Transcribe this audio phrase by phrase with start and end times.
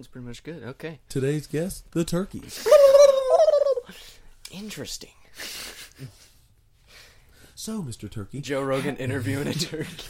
[0.00, 0.62] sounds pretty much good.
[0.62, 0.98] Okay.
[1.10, 2.66] Today's guest, the turkeys.
[4.50, 5.10] Interesting.
[7.54, 8.10] So, Mr.
[8.10, 10.04] Turkey, Joe Rogan interviewing a turkey.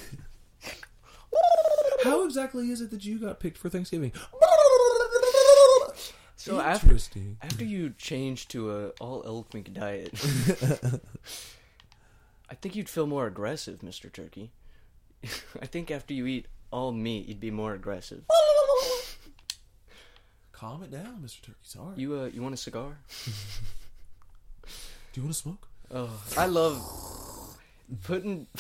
[2.05, 4.13] how exactly is it that you got picked for Thanksgiving?
[6.37, 7.37] So after Interesting.
[7.43, 10.13] after you change to a all elk meat diet,
[12.49, 14.11] I think you'd feel more aggressive, Mr.
[14.11, 14.53] Turkey.
[15.61, 18.23] I think after you eat all meat, you'd be more aggressive.
[20.61, 21.41] Calm it down, Mr.
[21.41, 21.59] Turkey.
[21.63, 21.95] Sorry.
[21.97, 22.99] You uh, you want a cigar?
[24.67, 24.71] Do
[25.15, 25.69] you want to smoke?
[25.91, 27.57] Oh, I love
[28.05, 28.47] putting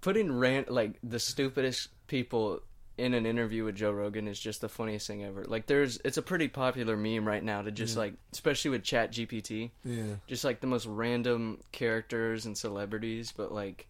[0.00, 2.60] putting rant like the stupidest people
[2.96, 5.44] in an interview with Joe Rogan is just the funniest thing ever.
[5.44, 9.10] Like there's it's a pretty popular meme right now to just like especially with Chat
[9.12, 10.02] GPT, Yeah.
[10.28, 13.86] just like the most random characters and celebrities, but like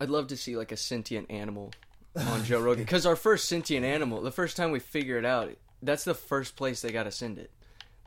[0.00, 1.72] I'd love to see like a sentient animal
[2.16, 5.50] on Joe Rogan cuz our first sentient animal, the first time we figure it out,
[5.82, 7.50] that's the first place they got to send it.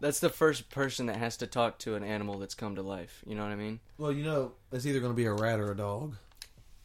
[0.01, 3.23] That's the first person that has to talk to an animal that's come to life.
[3.25, 3.79] You know what I mean?
[3.97, 6.15] Well, you know, it's either going to be a rat or a dog.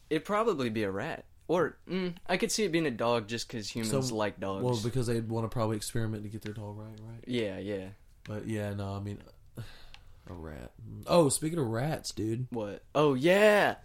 [0.09, 1.25] It'd probably be a rat.
[1.47, 4.63] Or mm, I could see it being a dog just because humans So- like dogs.
[4.63, 7.23] Well, because they'd want to probably experiment to get their dog right, right?
[7.27, 7.87] yeah, yeah.
[8.23, 9.17] But yeah, no, I mean,
[9.57, 10.71] a rat.
[11.07, 12.47] Oh, speaking of rats, dude.
[12.51, 12.83] What?
[12.95, 13.75] Oh yeah,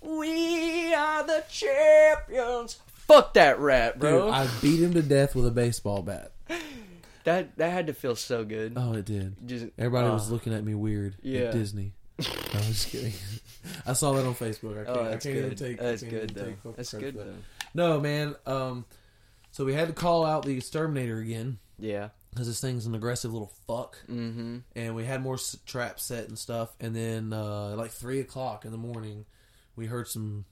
[0.00, 2.78] we are the champions.
[3.08, 4.26] Fuck that rat, bro.
[4.26, 6.32] Dude, I beat him to death with a baseball bat.
[7.24, 8.74] that that had to feel so good.
[8.76, 9.36] Oh, it did.
[9.46, 10.14] Just Everybody oh.
[10.14, 11.42] was looking at me weird Yeah.
[11.42, 11.92] at Disney.
[12.18, 12.22] I
[12.56, 13.12] was just kidding.
[13.86, 14.80] I saw that on Facebook.
[14.80, 15.58] I can't, Oh, I can't even good.
[15.58, 15.80] take.
[15.80, 16.44] I That's good even though.
[16.70, 17.34] take That's good though.
[17.74, 18.34] No, man.
[18.46, 18.84] Um,
[19.52, 22.08] so we had to call out the exterminator again Yeah.
[22.30, 23.98] because this thing's an aggressive little fuck.
[24.08, 24.58] Mm-hmm.
[24.74, 26.70] and we had more s- traps set and stuff.
[26.80, 29.26] And then, uh, like three o'clock in the morning,
[29.74, 30.44] we heard some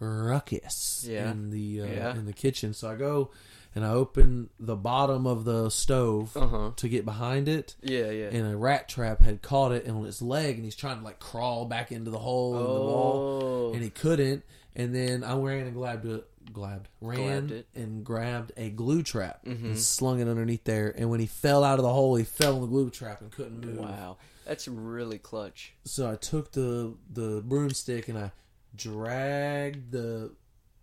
[0.00, 1.30] ruckus Yeah.
[1.30, 2.16] in the uh, Yeah.
[2.16, 2.74] in the kitchen.
[2.74, 3.30] So I go
[3.74, 6.70] and I open the bottom of the stove Uh huh.
[6.76, 8.26] to get behind it, Yeah, yeah.
[8.28, 11.18] and a rat trap had caught it on its leg, and he's trying to like
[11.20, 13.72] crawl back into the hole in the wall, oh.
[13.74, 14.42] and he couldn't.
[14.74, 16.24] And then I ran and grabbed it.
[16.52, 17.66] Grabbed, ran Grabbed it.
[17.74, 19.64] and grabbed a glue trap Mhm.
[19.64, 20.88] and slung it underneath there.
[20.96, 23.30] And when he fell out of the hole, he fell in the glue trap and
[23.30, 23.78] couldn't move.
[23.80, 24.16] Wow,
[24.46, 25.74] that's really clutch.
[25.84, 28.32] So I took the the broomstick and I
[28.78, 30.32] dragged the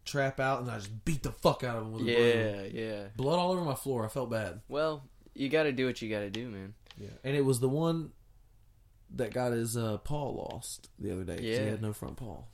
[0.05, 2.17] trap out and I just beat the fuck out of him with a broom.
[2.17, 3.03] Yeah, yeah.
[3.15, 4.05] Blood all over my floor.
[4.05, 4.61] I felt bad.
[4.67, 6.75] Well, you got to do what you got to do, man.
[6.99, 7.09] Yeah.
[7.23, 8.11] And it was the one
[9.15, 11.39] that got his uh, paw lost the other day.
[11.41, 11.63] Yeah.
[11.63, 12.35] He had no front paw.
[12.35, 12.45] Wow.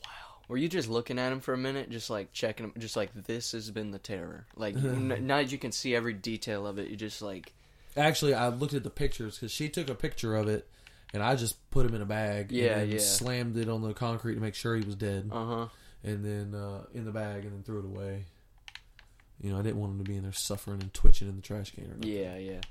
[0.48, 3.14] Were you just looking at him for a minute, just like checking him, just like
[3.14, 4.48] this has been the terror?
[4.56, 7.54] Like n- now that you can see every detail of it, you just like
[7.98, 10.70] Actually, I looked at the pictures because she took a picture of it,
[11.14, 12.52] and I just put him in a bag.
[12.52, 13.00] Yeah, and yeah.
[13.00, 15.68] Slammed it on the concrete to make sure he was dead, uh huh.
[16.04, 18.26] and then uh, in the bag, and then threw it away.
[19.42, 21.42] You know, I didn't want him to be in there suffering and twitching in the
[21.42, 21.86] trash can.
[21.86, 22.12] Or nothing.
[22.12, 22.62] Yeah, yeah.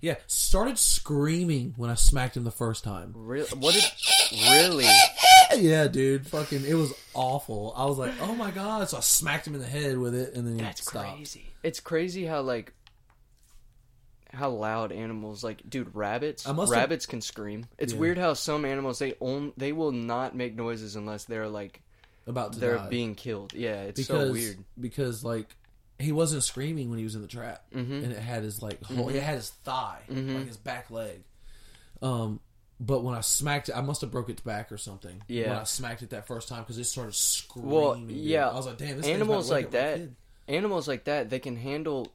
[0.00, 3.12] Yeah, started screaming when I smacked him the first time.
[3.16, 3.48] Really?
[3.48, 3.84] What did?
[4.32, 4.86] Really?
[5.56, 7.72] Yeah, dude, fucking, it was awful.
[7.74, 8.86] I was like, oh my god!
[8.90, 11.54] So I smacked him in the head with it, and then he That's crazy.
[11.62, 12.74] It's crazy how like
[14.32, 17.66] how loud animals like dude rabbits must have- rabbits can scream.
[17.78, 17.98] It's Yeah.
[17.98, 21.80] weird how some animals they own they will not make noises unless they're like
[22.26, 22.88] About to they're die.
[22.88, 23.52] being killed.
[23.54, 24.58] Yeah, it's because so weird.
[24.78, 25.46] because like
[25.98, 28.04] he wasn't screaming when he was in the trap, Mhm.
[28.04, 30.36] and it had his like whole, it had his thigh, Mhm.
[30.36, 31.22] like his back leg.
[32.02, 32.40] Um,
[32.78, 35.22] but when I smacked it, I must have broke its back or something.
[35.26, 35.48] Yeah.
[35.50, 37.70] when I smacked it that first time because it started screaming.
[37.72, 40.04] Well, yeah, I was like, damn, this animals thing's about to like wake up my
[40.06, 40.10] that
[40.54, 42.12] animals like that they can handle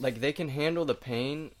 [0.00, 1.52] like they can handle the pain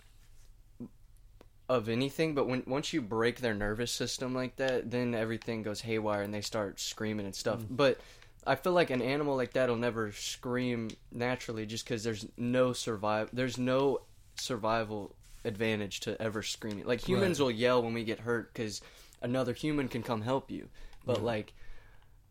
[1.68, 5.82] of anything but when once you break their nervous system like that then everything goes
[5.82, 7.66] haywire and they start screaming and stuff Mm.
[7.70, 8.00] but
[8.44, 12.72] i feel like an animal like that will never scream naturally just because there's no
[12.72, 14.00] survive there's no
[14.34, 15.14] survival
[15.44, 17.44] advantage to ever screaming like humans Right.
[17.44, 18.80] will yell when we get hurt because
[19.22, 20.70] another human can come help you
[21.06, 21.24] but Yeah.
[21.24, 21.52] like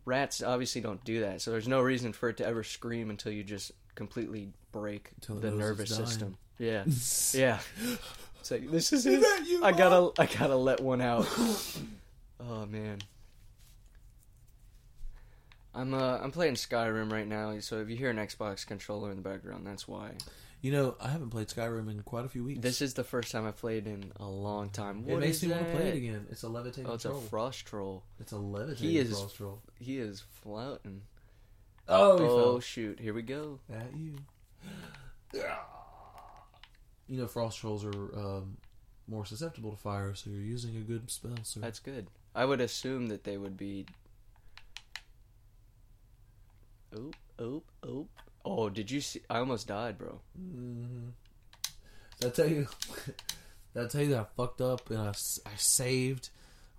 [0.03, 3.31] rats obviously don't do that so there's no reason for it to ever scream until
[3.31, 6.37] you just completely break the nervous system.
[6.57, 6.83] Yeah.
[7.33, 7.59] Yeah.
[8.39, 9.19] It's like this is, it.
[9.19, 11.27] that you, i gotta i gotta let one out.
[12.41, 12.99] Oh man.
[15.75, 19.17] I'm uh i'm playing skyrim right now so if you hear an xbox controller in
[19.17, 20.11] the background that's why.
[20.61, 22.59] You know, I haven't played Skyrim in quite a few weeks.
[22.61, 25.05] this is the first time i've played in a long time.
[25.07, 26.25] It What makes is me want to play it again.
[26.31, 28.03] It's a levitating oh it's a frost troll.
[28.19, 29.61] It's a levitating He is- frost troll.
[29.79, 31.01] he is floating
[31.89, 34.15] Oh, he oh shoot here we go At you.
[37.07, 38.57] You know, frost trolls are um,
[39.07, 41.31] more susceptible to fire, so you're using a good spell.
[41.41, 42.07] So That's good.
[42.35, 43.87] I would assume that they would be.
[46.95, 48.09] Oh, oop, oop.
[48.45, 49.21] Oh, did you see?
[49.29, 50.19] I almost died, bro.
[50.39, 51.09] Mm-hmm.
[52.19, 52.67] Did I tell you?
[53.73, 56.29] Did I tell you that I fucked up and I saved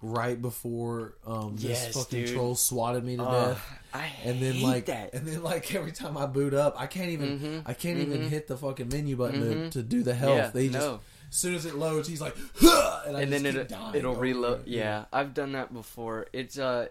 [0.02, 2.35] right before um, this Yes, fucking dude.
[2.35, 3.79] troll swatted me to Uh, death?
[3.93, 5.12] I And then like, that.
[5.14, 8.23] and then like every time I boot up, I can't even, Mhm, I can't even
[8.23, 8.29] mhm.
[8.29, 9.64] hit the fucking menu button Mhm.
[9.67, 10.37] to, to do the health.
[10.37, 11.00] Yeah, they just, no.
[11.29, 13.94] as soon as it loads, he's like, "Huh!" and, I and just then it dying
[13.97, 14.61] it'll reload.
[14.62, 14.69] it.
[14.69, 16.26] Yeah, I've done that before.
[16.32, 16.88] It's uh,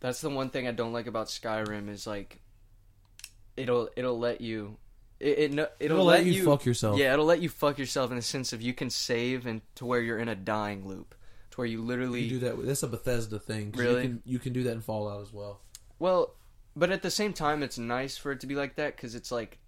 [0.00, 2.40] that's the one thing I don't like about Skyrim is like,
[3.56, 4.76] it'll it'll let you,
[5.20, 6.98] it, it it'll, It'll let you fuck yourself.
[6.98, 9.86] Yeah, it'll let you fuck yourself in the sense of you can save and to
[9.86, 11.14] where you're in a dying loop,
[11.58, 12.64] where you literally You do that.
[12.66, 13.74] That's a Bethesda thing.
[13.76, 13.96] Really?
[14.02, 15.60] You can, you can do that in Fallout as well.
[15.98, 16.34] Well,
[16.76, 19.32] but at the same time, it's nice for it to be like that because it's
[19.32, 19.58] like,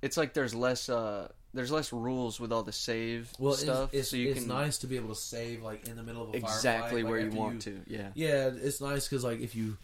[0.00, 4.00] it's like there's less uh there's less rules with all the save Well, stuff, it's,
[4.02, 6.22] it's, so you it's can nice to be able to save like in the middle
[6.22, 7.80] of a exactly firefight, like, where you after want to.
[7.86, 9.76] Yeah, Yeah, it's nice because like if you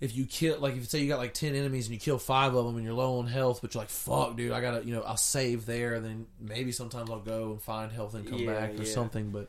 [0.00, 2.18] if you kill like if you say you got like ten enemies and you kill
[2.18, 4.84] five of them and you're low on health, but you're like fuck, dude, I gotta
[4.84, 8.38] you know I'll save there, then maybe sometimes I'll go and find health and come
[8.40, 8.92] Yeah, back or yeah.
[8.92, 9.30] something.
[9.30, 9.48] But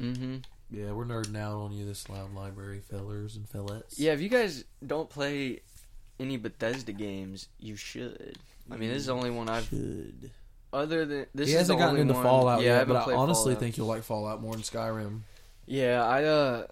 [0.00, 0.36] mm-hmm.
[0.70, 3.94] yeah, we're nerding out on you this loud library, fellers and fellettes.
[3.96, 5.60] Yeah, if you guys don't play
[6.20, 8.38] any Bethesda games, you should.
[8.70, 9.66] I mean, this is the only one I've.
[9.66, 10.30] should.
[10.70, 12.96] Other than this he is hasn't the gotten only into one, Fallout yeah, yet, but
[12.96, 13.60] I honestly Fallout.
[13.60, 15.20] think you'll like Fallout more than Skyrim
[15.64, 16.66] Yeah, I uh,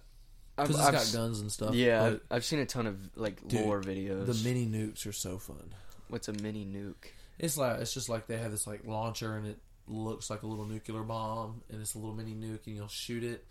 [0.58, 1.74] I've, because it's I've got guns and stuff.
[1.74, 4.26] Yeah, I've, I've seen a ton of like Dude, lore videos.
[4.26, 5.72] the mini nukes are so fun.
[6.08, 7.10] What's a mini nuke?
[7.38, 9.58] It's like it's just like they have this like launcher and it
[9.88, 13.22] looks like a little nuclear bomb and it's a little mini nuke and you'll shoot
[13.24, 13.44] it.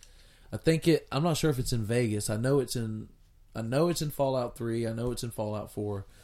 [0.52, 1.08] I think it.
[1.12, 2.30] I'm not sure if it's in Vegas.
[2.30, 3.10] I know it's in.
[3.56, 4.86] I know it's in Fallout Three.
[4.88, 6.06] I know it's in Fallout Four.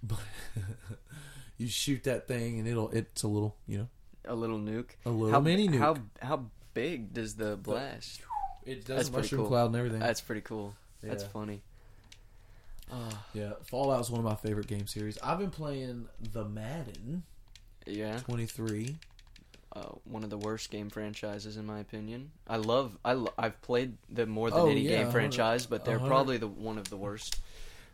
[0.00, 0.20] But
[1.58, 2.90] you shoot that thing and it'll.
[2.90, 3.56] It's a little.
[3.66, 3.88] You know.
[4.26, 4.90] A little nuke.
[5.04, 5.78] A little how, mini nuke.
[5.78, 8.20] How how big does the blast?
[8.64, 9.48] It does That's mushroom cool.
[9.48, 9.98] cloud and everything.
[9.98, 10.74] That's pretty cool.
[11.02, 11.28] That's Yeah.
[11.30, 11.62] funny.
[12.92, 15.18] Ah, yeah, Fallout's one of my favorite game series.
[15.18, 17.22] I've been playing the Madden
[17.86, 18.18] yeah.
[18.20, 18.96] 23.
[19.74, 22.30] Uh, one of the worst game franchises in my opinion.
[22.46, 25.84] I love I lo- I've played the more than Oh, any yeah, game franchise, but
[25.84, 27.40] they're hundred- probably the one of the worst.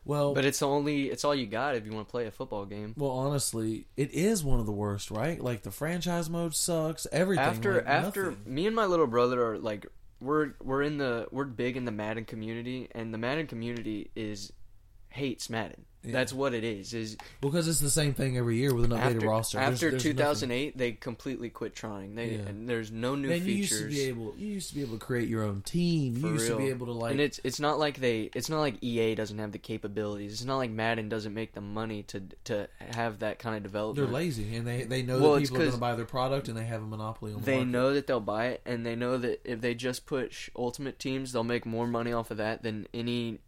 [0.07, 2.67] Well, But it's only it's all you got if you want to play a football
[2.67, 2.93] game.
[2.97, 5.41] Well, honestly, it is one of the worst, right?
[5.41, 7.07] Like the franchise mode sucks.
[7.11, 8.55] Everything after like, after nothing.
[8.55, 9.87] me and my little brother are like
[10.21, 14.53] we're we're in the we're big in the Madden community, and the Madden community is
[15.09, 15.87] hates Madden.
[16.05, 16.13] Yeah.
[16.13, 16.93] That's what it is.
[16.95, 19.59] Is because it's the same thing every year with an updated after, roster.
[19.59, 22.15] There's- after there's 2008, they completely quit trying.
[22.15, 22.49] They Yeah.
[22.49, 23.43] and there's no new nothing.
[23.45, 23.81] Man, you features.
[23.81, 24.35] used to be able.
[24.39, 26.15] You used to be able to create your own team.
[26.17, 27.13] You For used to be able to like.
[27.13, 30.33] and it's it's not like they it's not like EA doesn't have the capabilities.
[30.33, 34.07] It's not like Madden doesn't make the money to to have that kind of development.
[34.09, 36.49] they're lazy and they they know Well, that people are going to buy their product
[36.49, 37.41] and they have a monopoly on.
[37.41, 37.71] The They market.
[37.71, 41.33] know that they'll buy it, and they know that if they just push Ultimate Teams,
[41.33, 43.39] they'll make more money off of that than any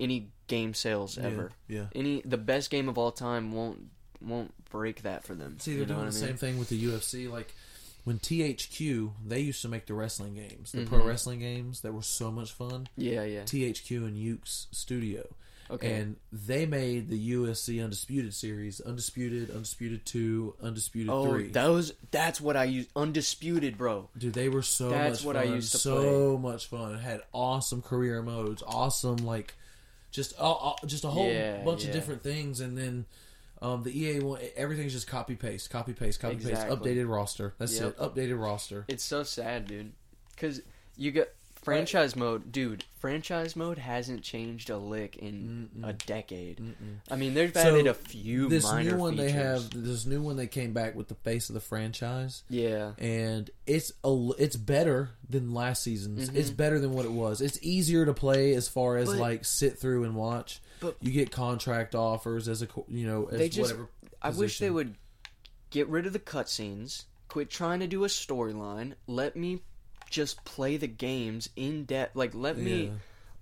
[0.00, 1.52] any game sales ever.
[1.68, 1.86] Yeah.
[1.94, 3.86] Any the best game of all time won't
[4.20, 5.58] won't break that for them.
[5.60, 6.28] See, they're know doing the I mean?
[6.28, 7.30] same thing with the UFC.
[7.30, 7.54] Like
[8.04, 11.06] when THQ, they used to make the wrestling games, the pro Mhm.
[11.06, 12.88] wrestling games that were so much fun.
[12.96, 13.42] Yeah, yeah.
[13.44, 15.26] THQ and Yuke's Studio.
[15.70, 15.92] Okay.
[16.00, 21.48] And they made the UFC Undisputed series, Undisputed, Undisputed Two, Undisputed oh, Three.
[21.48, 22.86] those that's what I use.
[22.96, 24.08] Undisputed, bro.
[24.16, 25.46] Dude, they were so That's much what fun.
[25.52, 26.94] I used to so much fun.
[26.94, 29.54] It had awesome career modes, awesome like
[30.10, 31.88] just uh, uh, just a whole Yeah, bunch yeah.
[31.88, 33.06] of different things, and then.
[33.60, 36.76] Um, the EA one, everything's just copy paste, copy paste, copy Exactly.
[36.76, 37.54] paste, updated roster.
[37.58, 37.88] That's Yep.
[37.88, 37.98] it.
[37.98, 38.84] Updated roster.
[38.86, 39.94] It's so sad, dude.
[40.30, 40.62] Because
[40.96, 41.34] you get
[41.76, 42.84] franchise mode, dude.
[42.98, 46.60] Franchise mode hasn't changed a lick in a decade.
[47.10, 49.26] I mean, they've So, added a few This minor new one features.
[49.26, 52.42] they have, this new one they came back with the face of the franchise.
[52.50, 52.92] Yeah.
[52.98, 56.28] and it's a, it's better than last season's.
[56.30, 56.34] Mhm.
[56.36, 57.40] It's better than what it was.
[57.40, 60.60] It's easier to play as far as But- like sit through and watch.
[60.80, 63.88] But- you get contract offers as a you know as They just- whatever.
[64.20, 64.96] I wish they would
[65.70, 69.60] get rid of the cutscenes, quit trying to do a storyline, let me
[70.10, 72.16] just play the games in depth.
[72.16, 72.90] Like, let me, Yeah.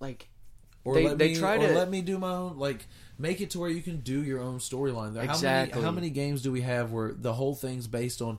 [0.01, 0.29] like,
[0.85, 2.87] Or they- let they me, try or to- let me do my own like
[3.19, 5.17] make it to where you can do your own storyline.
[5.17, 5.75] How Exactly.
[5.77, 8.39] many how many games do we have where the whole thing's based on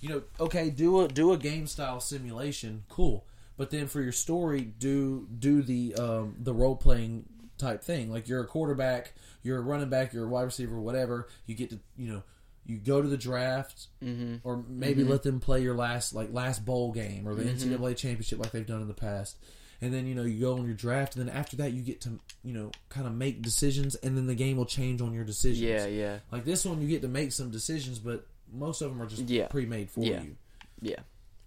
[0.00, 3.24] you know okay do a do a game style simulation cool
[3.56, 7.24] but then for your story do do the um the role playing
[7.56, 11.26] type thing like you're a quarterback you're a running back you're a wide receiver whatever
[11.46, 12.22] you get to you know
[12.68, 14.36] you go to the draft mm-hmm.
[14.46, 17.74] or maybe let them play your last like last bowl game or the Mm-hmm.
[17.82, 19.36] NCAA championship like they've done in the past.
[19.80, 22.00] And then you know you go on your draft, and then after that you get
[22.02, 25.24] to you know kind of make decisions, and then the game will change on your
[25.24, 25.60] decisions.
[25.60, 29.00] yeah, yeah, Like this one, you get to make some decisions, but most of them
[29.00, 29.46] are just Yeah.
[29.46, 30.22] pre-made for Yeah.
[30.22, 30.36] you.
[30.82, 30.96] yeah.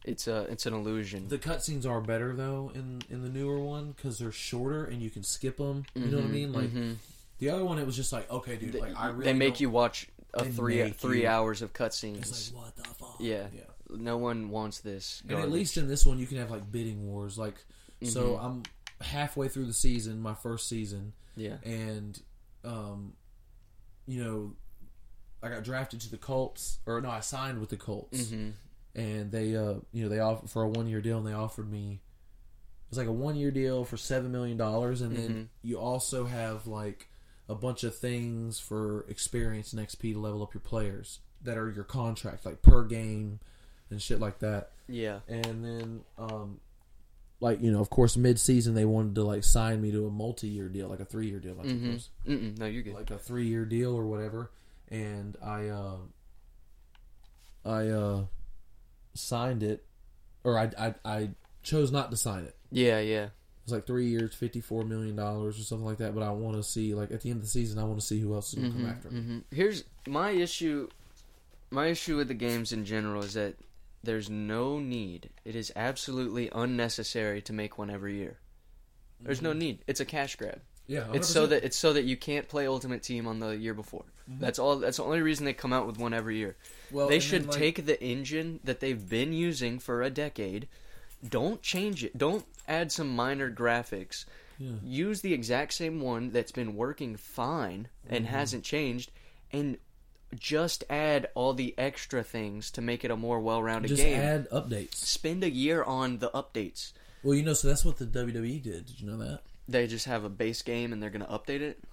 [0.05, 1.27] It's a, it's an illusion.
[1.27, 5.09] The cutscenes are better though in in the newer one because they're shorter and you
[5.11, 5.83] can skip them.
[5.93, 6.53] You know what I Mhm, mean?
[6.53, 6.95] Like mhm.
[7.39, 9.69] The other one, it was just like, okay, dude, like I really they make you
[9.69, 12.19] watch a They three make three you- hours of cutscenes.
[12.19, 13.15] It's like what the fuck?
[13.19, 13.47] yeah.
[13.53, 13.61] yeah.
[13.89, 15.21] no one wants this.
[15.23, 15.53] And at garbage.
[15.53, 17.38] least in this one, you can have like bidding wars.
[17.38, 17.55] Like,
[18.03, 18.45] so Mm-hmm.
[18.45, 18.63] I'm
[19.01, 22.19] halfway through the season, my first season, yeah, and
[22.63, 23.13] um,
[24.07, 24.53] you know,
[25.43, 28.50] I got drafted to the Colts, or no, I signed with the Colts, hmm
[28.93, 31.71] and they, uh, you know, they offered for a one year deal, and they offered
[31.71, 31.93] me.
[31.93, 35.27] It was like a one year deal for seven million dollars, and Mm-hmm.
[35.33, 37.07] then you also have like
[37.51, 41.70] a bunch of things for experience and XP to level up your players that are
[41.70, 43.39] your contract, like per game
[43.89, 44.72] and shit like that.
[44.88, 46.60] yeah, And then, um,
[47.39, 50.12] like you know, of course, mid season they wanted to like sign me to a
[50.12, 52.84] multi year deal, like a three year deal, I think hmm was Mm-mm, no, you're
[52.84, 52.93] good.
[52.93, 54.51] like a three year deal or whatever.
[54.89, 55.96] And I, uh,
[57.65, 58.22] I uh,
[59.13, 59.84] signed it,
[60.43, 61.29] or I, I, I
[61.63, 62.55] chose not to sign it.
[62.72, 63.29] yeah, yeah,
[63.61, 66.15] It was like three years, fifty four million dollars or something like that.
[66.15, 68.05] But I want to see, like at the end of the season, I want to
[68.05, 69.21] see who else is going to come after me.
[69.21, 70.89] hmm Here's my issue.
[71.69, 73.55] My issue with the games in general is that
[74.03, 75.29] there's no need.
[75.45, 78.39] It is absolutely unnecessary to make one every year.
[79.21, 79.45] There's Mm-hmm.
[79.45, 79.83] no need.
[79.87, 80.61] It's a cash grab.
[80.87, 83.73] Yeah, It's so that it's so that you can't play Ultimate Team on the year
[83.75, 84.03] before.
[84.27, 84.77] That's all.
[84.79, 86.57] That's the only reason they come out with one every year.
[86.91, 90.67] Well, they should then, like- take the engine that they've been using for a decade.
[91.27, 92.17] Don't change it.
[92.17, 94.25] Don't add some minor graphics.
[94.57, 94.71] Yeah.
[94.83, 98.33] Use the exact same one that's been working fine and Mm-hmm.
[98.35, 99.11] hasn't changed,
[99.51, 99.77] and
[100.37, 104.17] just add all the extra things to make it a more well-rounded just game.
[104.19, 104.95] add updates.
[104.95, 106.93] Spend a year on the updates.
[107.23, 108.85] Well, you know, so that's what the WWE did.
[108.85, 109.41] Did you know that?
[109.67, 111.83] They just have a base game and they're going to update it.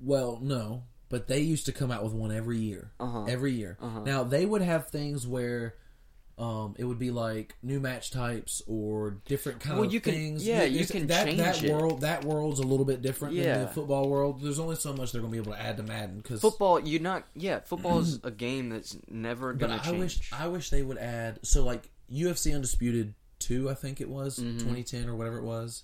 [0.00, 2.90] Well, no, but they used to come out with one every year.
[3.00, 3.24] Uh-huh.
[3.24, 3.76] Every year.
[4.04, 5.74] Now they would have things where
[6.38, 10.14] um, it would be like new match types or different kind Well, of you can-
[10.14, 10.46] things.
[10.46, 11.70] yeah, you can that, change that it.
[11.72, 12.00] world.
[12.00, 14.40] That world's a little bit different than the football world.
[14.40, 16.40] There's only so much they're going to be able to add to Madden because.
[16.40, 17.60] Football, You're not yeah.
[17.60, 19.98] Football is a game that's never gonna I change.
[19.98, 24.38] wish I wish they would add so like UFC Undisputed two, I think it was
[24.38, 24.58] Mm-hmm.
[24.58, 25.82] 2010 or whatever it was.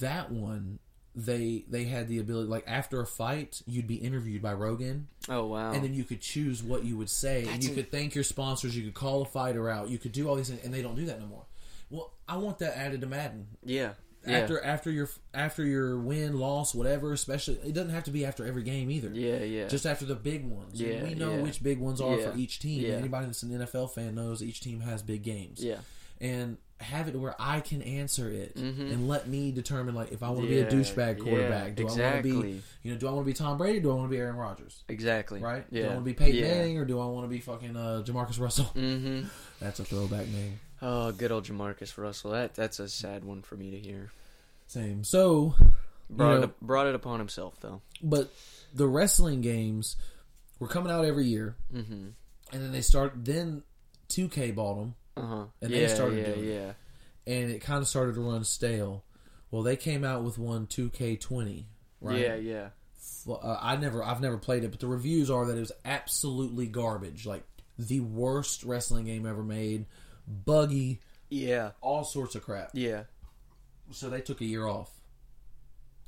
[0.00, 0.78] That one,
[1.24, 5.46] they they had the ability like after a fight, you'd be interviewed by Rogan, oh
[5.46, 5.72] wow!
[5.72, 8.24] and then you could choose what you would say, and you a- could thank your
[8.24, 10.82] sponsors, you could call a fighter out, you could do all these things, and they
[10.82, 11.44] don't do that no more.
[11.90, 13.48] Well, I want that added to Madden.
[13.64, 13.94] yeah,
[14.26, 18.24] yeah, After after your after your win, loss, whatever, especially it doesn't have to be
[18.24, 19.66] after every game either yeah, yeah.
[19.66, 20.78] just after the big ones.
[20.80, 21.42] And Yeah, we know yeah.
[21.42, 22.82] which big ones are Yeah, for each team.
[22.84, 22.92] yeah.
[22.92, 25.64] Anybody that's an NFL fan knows each team has big games.
[25.64, 25.78] yeah,
[26.20, 28.92] And have it where I can answer it Mhm.
[28.92, 31.74] and let me determine like if I want to Yeah, be a douchebag yeah, quarterback.
[31.76, 33.82] do I want to be you know, do I want to be Tom Brady or
[33.82, 34.82] do I want to be Aaron Rodgers?
[34.88, 35.40] exactly.
[35.40, 35.64] Right?
[35.70, 35.82] Yeah.
[35.82, 36.48] Do I want to be Peyton yeah.
[36.54, 38.66] Manning or do I want to be fucking uh, JaMarcus Russell?
[38.74, 39.26] Mm-hmm.
[39.60, 40.58] That's a throwback name.
[40.82, 42.30] Oh, good old JaMarcus Russell.
[42.30, 44.10] That that's a sad one for me to hear.
[44.66, 45.04] Same.
[45.04, 45.54] So
[46.08, 47.82] Brought know- it brought it upon himself though.
[48.02, 48.32] but
[48.74, 49.96] the wrestling games
[50.58, 51.92] were coming out every year Mm-hmm.
[52.52, 53.62] and then they start then
[54.08, 55.44] 2K bought them Uh huh.
[55.60, 56.54] And yeah, they started yeah, doing it.
[57.26, 57.32] yeah.
[57.34, 59.04] and it kind of started to run stale.
[59.50, 61.64] Well, they came out with one 2K20,
[62.00, 62.18] right?
[62.18, 62.68] Yeah, yeah.
[63.28, 66.66] Uh, I never, I've never played it, but the reviews are that it was absolutely
[66.66, 67.42] garbage, like
[67.78, 69.86] the worst wrestling game ever made,
[70.26, 71.72] buggy, Yeah.
[71.80, 72.70] all sorts of crap.
[72.74, 73.04] Yeah.
[73.90, 74.90] So they took a year off.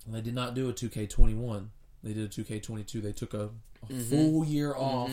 [0.06, 1.66] And they did not do a 2K21.
[2.02, 3.02] They did a 2K22.
[3.02, 3.50] They took a,
[3.90, 5.10] a full year off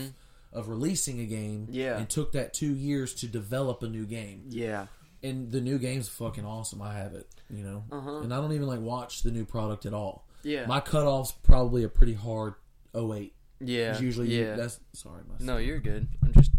[0.53, 1.97] of releasing a game, Yeah.
[1.97, 4.45] and took that two years to develop a new game.
[4.49, 4.87] Yeah.
[5.21, 6.81] and the new game's fucking awesome.
[6.81, 8.19] I have it, you know, Uh-huh.
[8.21, 10.25] and I don't even like watch the new product at all.
[10.43, 10.65] Yeah.
[10.65, 12.53] My cutoff's probably a pretty hard
[12.95, 13.33] 08.
[13.59, 13.99] yeah.
[13.99, 14.55] Usually yeah.
[14.55, 16.07] that's sorry, my no, you're good.
[16.23, 16.51] I'm just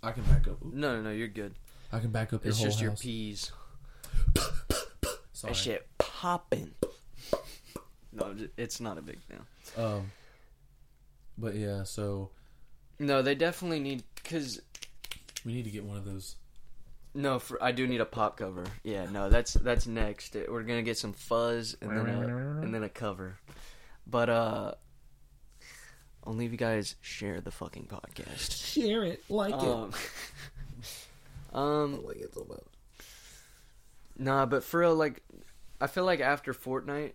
[0.00, 0.64] I can back up.
[0.64, 1.10] no, no, no.
[1.10, 1.54] You're good.
[1.92, 3.02] I can back up your It's just your house.
[3.02, 3.50] peas.
[5.32, 5.52] Sorry.
[5.52, 6.70] That shit popping.
[8.12, 9.84] No, it's not a big deal.
[9.84, 10.12] Um,
[11.36, 12.30] but yeah, so
[12.98, 14.60] No, they definitely need because
[15.44, 16.36] we need to get one of those.
[17.14, 18.64] no, for, I do need a pop cover.
[18.82, 20.34] Yeah, no, that's that's next.
[20.34, 22.26] We're gonna get some fuzz and then a,
[22.62, 23.38] and then a cover.
[24.06, 24.74] But uh,
[26.24, 28.64] only if you guys share the fucking podcast.
[28.72, 29.60] Share it, like it.
[29.60, 29.92] Um,
[31.52, 32.66] um, Like it's about.
[34.18, 35.22] Nah, but for real, like,
[35.80, 37.12] I feel like after Fortnite,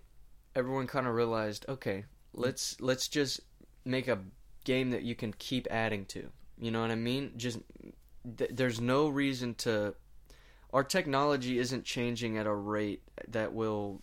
[0.56, 3.42] everyone kind of realized, okay, let's let's just
[3.86, 4.20] make a
[4.64, 6.30] game that you can keep adding to.
[6.58, 7.34] You know what I mean?
[7.38, 7.60] Just
[8.38, 9.96] th- there's no reason to.
[10.72, 14.02] Our technology isn't changing at a rate that will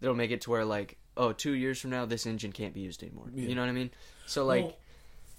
[0.00, 2.80] that'll make it to where like, oh, two years from now, this engine can't be
[2.80, 3.30] used anymore.
[3.32, 3.48] Yeah.
[3.48, 3.90] You know what I mean?
[4.26, 4.76] So like, Well,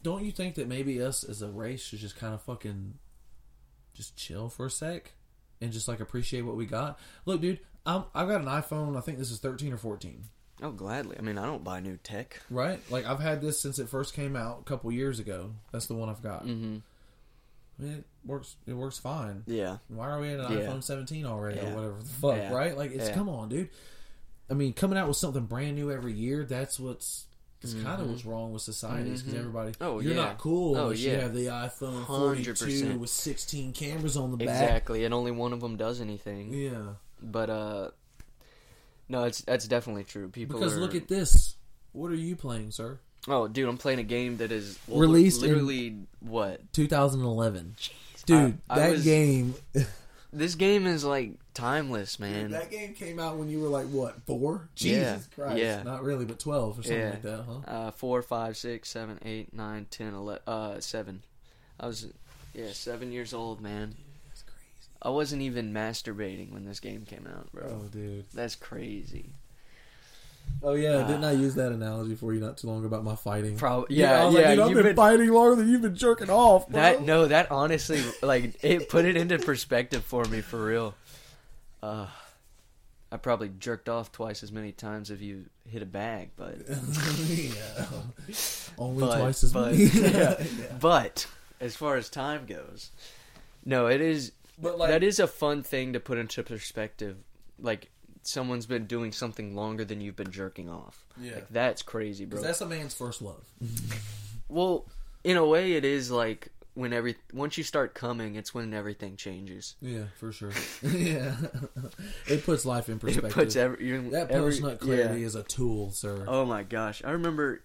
[0.03, 2.95] don't you think that maybe us as a race should just kind of fucking
[3.93, 5.13] just chill for a sec
[5.59, 6.99] and just like appreciate what we got?
[7.25, 8.97] Look, dude, I'm, I've got an iPhone.
[8.97, 10.23] I think this is 13 or 14.
[10.61, 11.15] Oh, gladly.
[11.17, 12.39] I mean, I don't buy new tech.
[12.49, 12.79] right?
[12.91, 15.51] Like I've had this since it first came out a couple years ago.
[15.71, 16.45] That's the one I've got.
[16.45, 16.77] Mm-hmm.
[17.79, 18.55] I mean, it works.
[18.67, 19.43] It works fine.
[19.47, 19.77] Yeah.
[19.87, 20.65] Why are we at an Yeah.
[20.67, 21.71] iPhone 17 already Yeah.
[21.71, 22.35] or whatever the fuck?
[22.37, 22.53] Yeah.
[22.53, 22.77] Right?
[22.77, 23.13] Like it's Yeah.
[23.15, 23.69] come on, dude.
[24.49, 26.43] I mean, coming out with something brand new every year.
[26.45, 27.25] That's what's.
[27.63, 29.37] It's kind of what's wrong with society because Mhm.
[29.37, 29.71] everybody.
[29.79, 30.21] Oh, you're yeah.
[30.23, 31.19] not cool Oh, unless you yeah.
[31.21, 32.57] have the iPhone 100%.
[32.57, 34.47] 42 with 16 cameras on the back.
[34.63, 36.51] Exactly, and only one of them does anything.
[36.53, 36.93] Yeah.
[37.21, 37.91] But uh,
[39.11, 40.29] no, it's that's definitely true.
[40.29, 41.55] People Because are- look at this.
[41.93, 42.99] What are you playing, sir?
[43.27, 47.75] oh, dude, I'm playing a game that is Released in- literally what 2011.
[48.25, 49.53] Dude, I- I that was- game.
[50.33, 52.51] this game is like timeless, man.
[52.51, 54.69] that game came out when you were like what four?
[54.77, 55.57] Yeah, Jesus Christ!
[55.59, 55.83] yeah.
[55.83, 57.09] Not really, but twelve or something Yeah.
[57.09, 57.71] like that, huh?
[57.71, 61.23] Uh, four, five, six, seven, eight, nine, ten, eleven, uh, seven.
[61.79, 62.07] I was,
[62.53, 63.95] yeah, seven years old, man.
[65.01, 67.81] I wasn't even masturbating when this game came out, bro.
[67.83, 68.25] Oh, dude.
[68.33, 69.31] That's crazy.
[70.63, 71.07] Oh yeah, Ah.
[71.07, 73.57] didn't I use that analogy for you not too long about my fighting?
[73.57, 74.41] Probably, yeah, was yeah.
[74.41, 76.67] like, dude, I've been, been, fighting longer than you've been jerking off.
[76.67, 76.79] Bro.
[76.81, 80.93] that no, that honestly, like, it put it into perspective for me for real.
[81.81, 82.07] Uh,
[83.11, 87.85] I probably jerked off twice as many times if you hit a bag, but yeah.
[88.77, 89.85] Only But- twice as but- many.
[89.85, 90.43] yeah.
[90.79, 91.27] but
[91.59, 92.91] as far as time goes,
[93.65, 94.31] no, it is
[94.61, 97.17] But like, that is a fun thing to put into perspective.
[97.59, 97.89] Like
[98.23, 101.05] someone's been doing something longer than you've been jerking off.
[101.19, 102.41] yeah, Like that's crazy, bro.
[102.41, 103.43] that's a man's first love.
[104.51, 104.85] Well,
[105.23, 109.15] in a way, it is like when every once you start coming, it's when everything
[109.15, 109.75] changes.
[109.81, 110.51] Yeah, for sure.
[110.83, 111.35] yeah,
[112.27, 113.31] it puts life in perspective.
[113.31, 115.25] It puts every, that every post nut clarity yeah.
[115.25, 116.25] is a tool, sir.
[116.27, 117.63] Oh my gosh, I remember,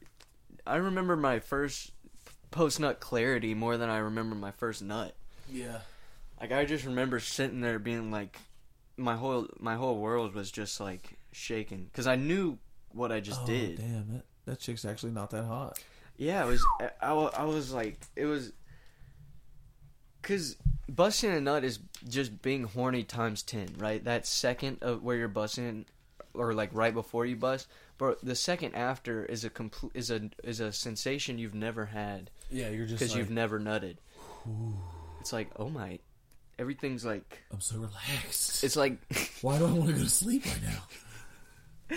[0.65, 1.91] I remember my first
[2.53, 5.15] post nut clarity more than I remember my first nut.
[5.51, 5.79] Yeah,
[6.41, 8.39] Like I just remember sitting there being like,
[8.97, 12.59] my whole my whole world was just like shaking because I knew
[12.93, 13.77] what I just oh, did.
[13.79, 15.79] Damn, that that chick's actually not that hot.
[16.17, 16.65] Yeah, it was.
[17.01, 18.53] I, I was like, it was.
[20.23, 20.57] Cause
[20.89, 24.03] busting a nut is just being horny times ten, right?
[24.05, 25.87] That second of where you're busting,
[26.35, 30.31] or like right before you bust, but the second after is a complete is a
[30.43, 33.97] is a sensation you've never had Yeah, you're just because like, you've never nutted.
[35.21, 35.99] It's like, oh my,
[36.59, 38.65] everything's like, I'm so relaxed.
[38.65, 38.99] it's like,
[39.43, 40.63] Why do I want to go to sleep right
[41.91, 41.97] now?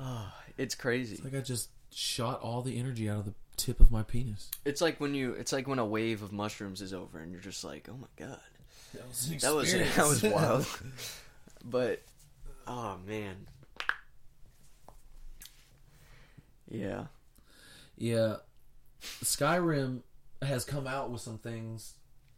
[0.00, 1.16] oh, it's crazy.
[1.16, 4.50] It's like I just shot all the energy out of the tip of my penis.
[4.64, 7.40] It's like when you, it's like when a wave of mushrooms is over and you're
[7.40, 8.40] just like, oh my god.
[8.94, 10.66] That was That was that was wild.
[11.64, 12.02] but
[12.66, 13.46] oh man.
[16.68, 17.04] Yeah.
[17.96, 18.36] yeah,
[19.22, 20.00] Skyrim
[20.42, 21.94] has come out with some things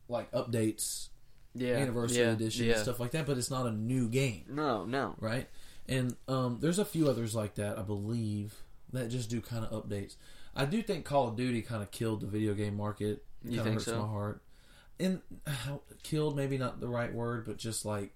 [0.08, 1.08] like updates,
[1.54, 1.74] Yeah.
[1.76, 2.74] anniversary yeah, edition, yeah.
[2.74, 3.26] and stuff like that.
[3.26, 4.44] But it's not a new game.
[4.48, 5.14] No, no.
[5.18, 5.48] right?
[5.88, 8.54] And um, there's a few others like that, I believe,
[8.92, 10.16] that just do kind of updates.
[10.54, 13.24] I do think Call of Duty kind of killed the video game market.
[13.44, 14.00] It You think hurts so?
[14.00, 14.42] my heart.
[15.00, 18.12] And uh, killed, maybe not the right word, but just like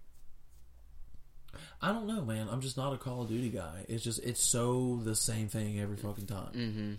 [1.81, 2.49] I don't know, man.
[2.51, 3.85] I'm just not a Call of Duty guy.
[3.88, 6.53] It's just it's so the same thing every fucking time.
[6.55, 6.92] Mm-hmm.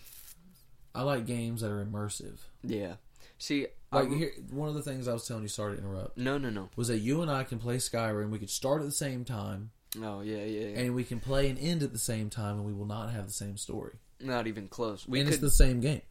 [0.95, 2.37] I like games that are immersive.
[2.63, 2.95] Yeah.
[3.43, 6.17] See, Like I, here, one of the things I was telling you, sorry to interrupt,
[6.17, 6.69] no, no, no.
[6.77, 8.29] was that you and I can play Skyrim.
[8.29, 10.79] We could start at the same time, Oh, yeah, yeah, yeah.
[10.79, 13.27] and we can play and end at the same time, and we will not have
[13.27, 13.95] the same story.
[14.21, 15.05] Not even close.
[15.07, 16.01] We and could, it's the same game.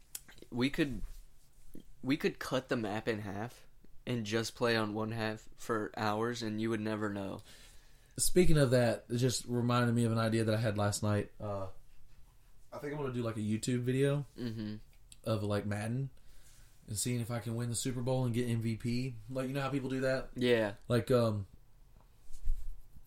[0.51, 1.01] we could,
[2.03, 3.55] we could cut the map in half
[4.07, 7.41] and just play on one half for hours, and you would never know.
[8.19, 11.31] Speaking of that, it just reminded me of an idea that I had last night.
[11.43, 11.65] Uh,
[12.73, 14.75] I think I'm gonna do like a YouTube video Mm-hmm.
[15.25, 16.11] of like Madden
[16.93, 19.15] and seeing if I can win the Super Bowl and get MVP.
[19.31, 20.29] Like you know how people do that.
[20.37, 20.73] Yeah.
[20.89, 21.47] Like um,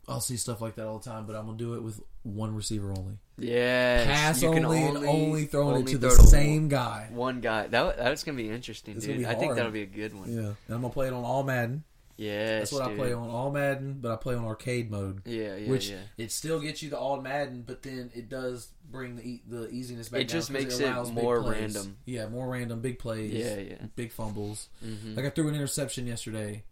[0.08, 2.56] I'll see stuff like that all the time, but I'm gonna do it with one
[2.56, 3.18] receiver only.
[3.38, 6.68] Yeah, Pass you only, can and only throwing only it to throw the to same
[6.68, 7.10] guy.
[7.12, 7.68] One guy.
[7.68, 9.20] That that's gonna be interesting, It's dude.
[9.20, 10.32] be I think that'll be a good one.
[10.32, 11.84] Yeah, and I'm gonna play it on all Madden.
[12.18, 12.94] Yes, That's what dude.
[13.00, 15.22] I play on all Madden, but I play on arcade mode.
[15.26, 15.98] Yeah, yeah, which yeah.
[16.18, 19.70] it still gets you the all Madden, but then it does bring the e- the
[19.70, 20.22] easiness back.
[20.22, 21.98] It just makes it big more random.
[22.06, 23.34] Yeah, more random, big plays.
[23.34, 23.88] Yeah, yeah.
[23.98, 24.70] big fumbles.
[24.82, 26.64] hmm Like I threw an interception yesterday,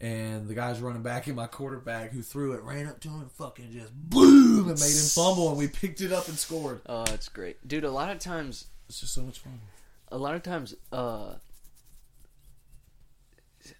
[0.00, 3.22] and the guy's running back, and my quarterback who threw it ran up to him,
[3.22, 6.82] and fucking just boom, and made him fumble, and we picked it up and scored.
[6.86, 7.84] Oh, that's great, dude.
[7.84, 9.58] A lot of times, It's just so much fun.
[10.12, 11.34] a lot of times, uh,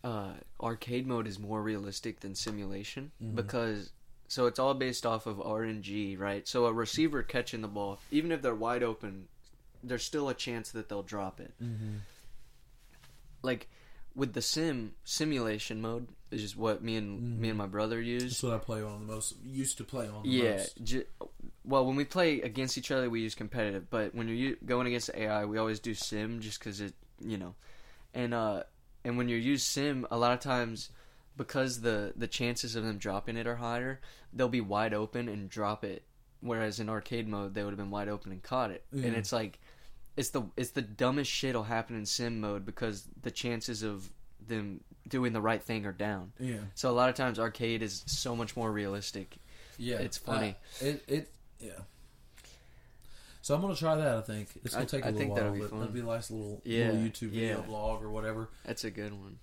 [0.05, 3.37] uh, arcade mode is more realistic than simulation Mm-hmm.
[3.37, 3.91] because
[4.29, 6.47] so it's all based off of RNG, right?
[6.49, 9.29] So a receiver catching the ball, even if they're wide open,
[9.85, 11.55] there's still a chance that they'll drop it.
[11.63, 11.99] Mm-hmm.
[13.43, 13.69] Like
[14.15, 18.23] with the sim simulation mode, is just what me and me and my brother use.
[18.23, 19.35] That's what I play on the most.
[19.45, 20.23] Used to play on.
[20.25, 21.01] The Yeah,
[21.65, 23.89] well, when we play against each other, we use competitive.
[23.91, 27.55] But when you're going against AI, we always do sim, just because it, you know,
[28.15, 28.65] and uh,
[29.07, 30.91] and when you use sim, a lot of times
[31.37, 34.01] because the the chances of them dropping it are higher,
[34.33, 36.03] they'll be wide open and drop it.
[36.41, 38.85] Whereas in arcade mode, they would have been wide open and caught it.
[38.93, 39.07] Yeah.
[39.07, 39.59] And it's like,
[40.17, 44.11] it's the it's the dumbest shit'll happen in sim mode because the chances of
[44.47, 46.33] them doing the right thing are down.
[46.39, 46.57] Yeah.
[46.75, 49.37] So a lot of times arcade is so much more realistic.
[49.79, 50.57] Yeah, It's funny.
[50.83, 51.81] I- it it yeah.
[53.47, 54.17] So I'm gonna try that.
[54.17, 55.79] I think it's gonna I- take a I little think while, that'll be fun.
[55.79, 57.65] that'll be a nice little, Yeah, little YouTube video yeah.
[57.65, 58.49] blog or whatever.
[58.65, 59.39] That's a good one.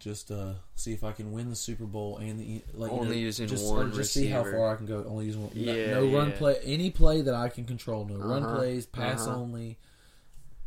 [0.00, 2.90] Just uh, see if I can win the Super Bowl and the like.
[2.90, 5.04] you Only know, using just, one just see how far I can go.
[5.04, 5.52] Only using one.
[5.54, 6.36] no- Yeah, no run yeah.
[6.36, 6.56] play.
[6.64, 8.04] Any play that I can control.
[8.06, 8.86] No run Uh-huh, plays.
[8.86, 9.36] Pass uh-huh.
[9.36, 9.78] only.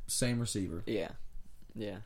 [0.08, 0.82] Same receiver.
[0.86, 1.10] Yeah,
[1.76, 1.97] yeah.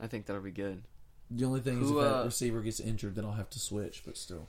[0.00, 0.82] I think that'll be good.
[1.30, 3.60] The only thing is if Who, that uh, receiver gets injured, then I'll have to
[3.60, 4.02] switch.
[4.04, 4.48] But still,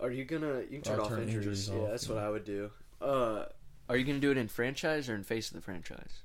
[0.00, 0.62] Are you gonna?
[0.70, 2.14] You can I'll turn injuries Yeah, off, that's yeah.
[2.14, 2.70] what I would do.
[3.00, 3.46] Uh,
[3.90, 6.20] are you gonna do it in franchise or in face of the franchise?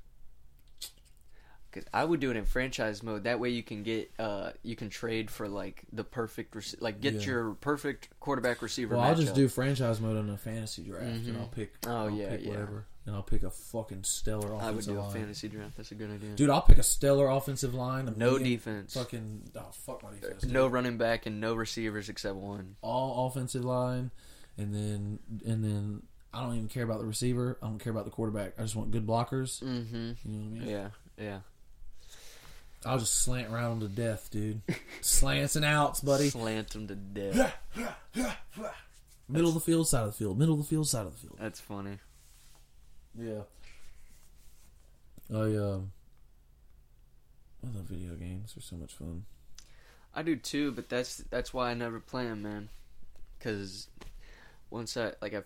[1.70, 3.24] Because I would do it in franchise mode.
[3.24, 7.00] That way you can get, uh, you can trade for like the perfect, rec- like
[7.02, 7.20] get Yeah.
[7.20, 8.96] your perfect quarterback receiver.
[8.96, 11.38] well, I'll just do franchise mode in a fantasy draft, and Mhm.
[11.40, 11.74] I'll pick.
[11.86, 12.48] Oh, I'll yeah, pick yeah.
[12.50, 15.12] whatever, and I'll pick a fucking stellar offensive I would do a line.
[15.12, 15.76] fantasy draft.
[15.76, 16.34] That's a good idea.
[16.34, 18.14] Dude, I'll pick a stellar offensive line.
[18.16, 20.42] no defense, Fucking oh fuck my defense.
[20.44, 20.52] dude.
[20.52, 22.76] no running back, and no receivers except one.
[22.80, 24.12] all offensive line,
[24.56, 26.02] and then and then
[26.36, 27.56] I don't even care about the receiver.
[27.62, 28.52] I don't care about the quarterback.
[28.58, 29.62] I just want good blockers.
[29.62, 29.96] Mm-hmm.
[29.96, 30.68] You know what I mean?
[30.68, 31.38] Yeah, yeah.
[32.84, 34.60] I'll just slant around them to death, dude.
[35.00, 36.28] Slants and outs, buddy.
[36.28, 37.56] Slant them to death.
[39.28, 40.38] Middle of the field, side of the field.
[40.38, 41.38] Middle of the field, side of the field.
[41.40, 41.98] That's funny.
[43.18, 43.42] Yeah.
[45.32, 45.92] I um.
[47.64, 48.52] I love video games.
[48.54, 49.24] They're so much fun.
[50.14, 52.68] I do too, but that's that's why I never play them, man.
[53.38, 53.88] Because
[54.70, 55.42] once I like I,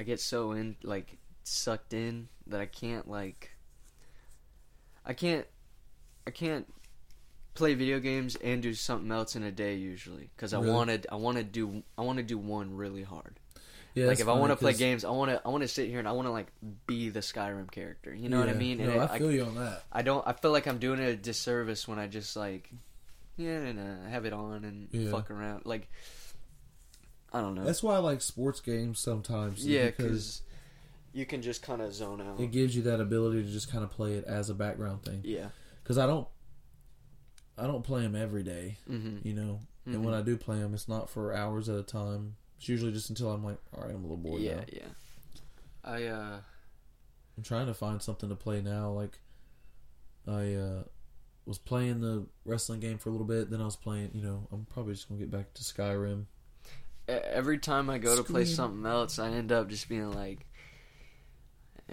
[0.00, 3.50] I get so in like sucked in that I can't like.
[5.04, 5.46] I can't,
[6.26, 6.66] I can't
[7.52, 10.72] play video games and do something else in a day usually because I Really?
[10.72, 13.38] wanted I want to do I want to do one really hard.
[13.94, 15.90] Yeah, like if I want to play games, I want to I want to sit
[15.90, 16.46] here and I want to like
[16.86, 18.14] be the Skyrim character.
[18.14, 18.58] You know what I Yeah.
[18.58, 18.78] mean?
[18.78, 19.82] No, And I it- feel you on that.
[19.92, 20.26] I don't.
[20.26, 22.70] I feel like I'm doing it a disservice when I just like,
[23.36, 25.10] yeah, nah, uh, nah, have it on and Yeah.
[25.10, 25.66] fuck around.
[25.66, 25.90] Like,
[27.32, 27.64] I don't know.
[27.64, 29.64] That's why I like sports games sometimes.
[29.66, 30.42] yeah, because
[31.12, 32.40] you can just kind of zone out.
[32.40, 35.20] it gives you that ability to just kind of play it as a background thing.
[35.24, 35.48] yeah.
[35.82, 36.28] Because I don't,
[37.58, 39.26] I don't play them every day, Mm-hmm.
[39.26, 39.60] you know.
[39.86, 42.36] And when I do play them, it's not for hours at a time.
[42.58, 44.64] It's usually just until I'm like, all right, I'm a little bored Yeah, now.
[44.72, 44.86] yeah.
[45.82, 46.38] I uh,
[47.36, 48.90] I'm trying to find something to play now.
[48.90, 49.18] Like,
[50.28, 50.82] I uh,
[51.46, 53.50] was playing the wrestling game for a little bit.
[53.50, 54.10] Then I was playing.
[54.14, 56.26] You know, I'm probably just gonna get back to Skyrim.
[57.10, 60.46] Every time I go to play something else, I end up just being like,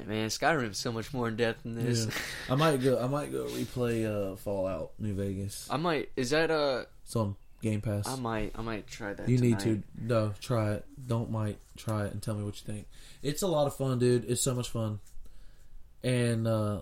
[0.05, 2.05] man, Skyrim's so much more in depth than this.
[2.05, 2.13] Yeah.
[2.53, 2.99] I might go.
[2.99, 5.67] I might go replay uh, Fallout New Vegas.
[5.69, 6.09] I might.
[6.15, 6.85] Is that uh?
[7.03, 8.07] It's on Game Pass.
[8.07, 8.53] I might.
[8.55, 9.27] I might try that.
[9.27, 10.85] You need to no try it.
[11.07, 12.87] Don't might try it and tell me what you think.
[13.23, 14.25] It's a lot of fun, dude.
[14.25, 14.99] It's so much fun,
[16.03, 16.81] and uh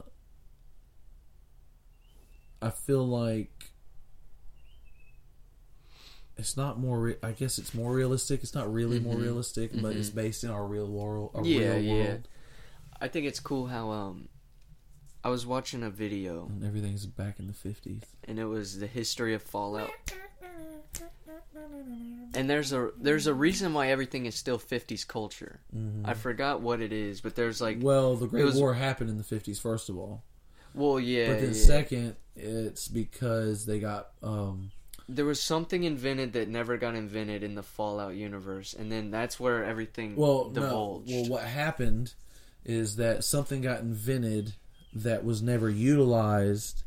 [2.62, 3.72] I feel like
[6.38, 7.00] it's not more.
[7.00, 8.44] Re- I guess it's more realistic.
[8.44, 9.22] It's not really more Mhm.
[9.24, 10.00] realistic, but Mhm.
[10.00, 11.32] it's based in our real world.
[11.34, 12.04] Our Yeah, real yeah.
[12.10, 12.28] world,
[13.02, 14.30] I think it's cool how um
[15.24, 18.04] I was watching a video and everything's back in the fifties.
[18.26, 19.90] and it was the history of Fallout.
[22.34, 25.62] And there's a there's a reason why everything is still 50s culture.
[25.76, 26.06] Mm-hmm.
[26.06, 29.18] I forgot what it is, but there's like Well, the Great was- War happened in
[29.18, 30.24] the fifties, first of all.
[30.74, 31.62] well, yeah, but then yeah.
[31.62, 34.72] second, it's because they got um
[35.08, 39.40] there was something invented that never got invented in the Fallout universe, and then that's
[39.40, 41.10] where everything Well, divulged.
[41.10, 41.22] no.
[41.22, 42.14] Well, what happened
[42.64, 44.54] is that something got invented
[44.94, 46.84] that was never utilized.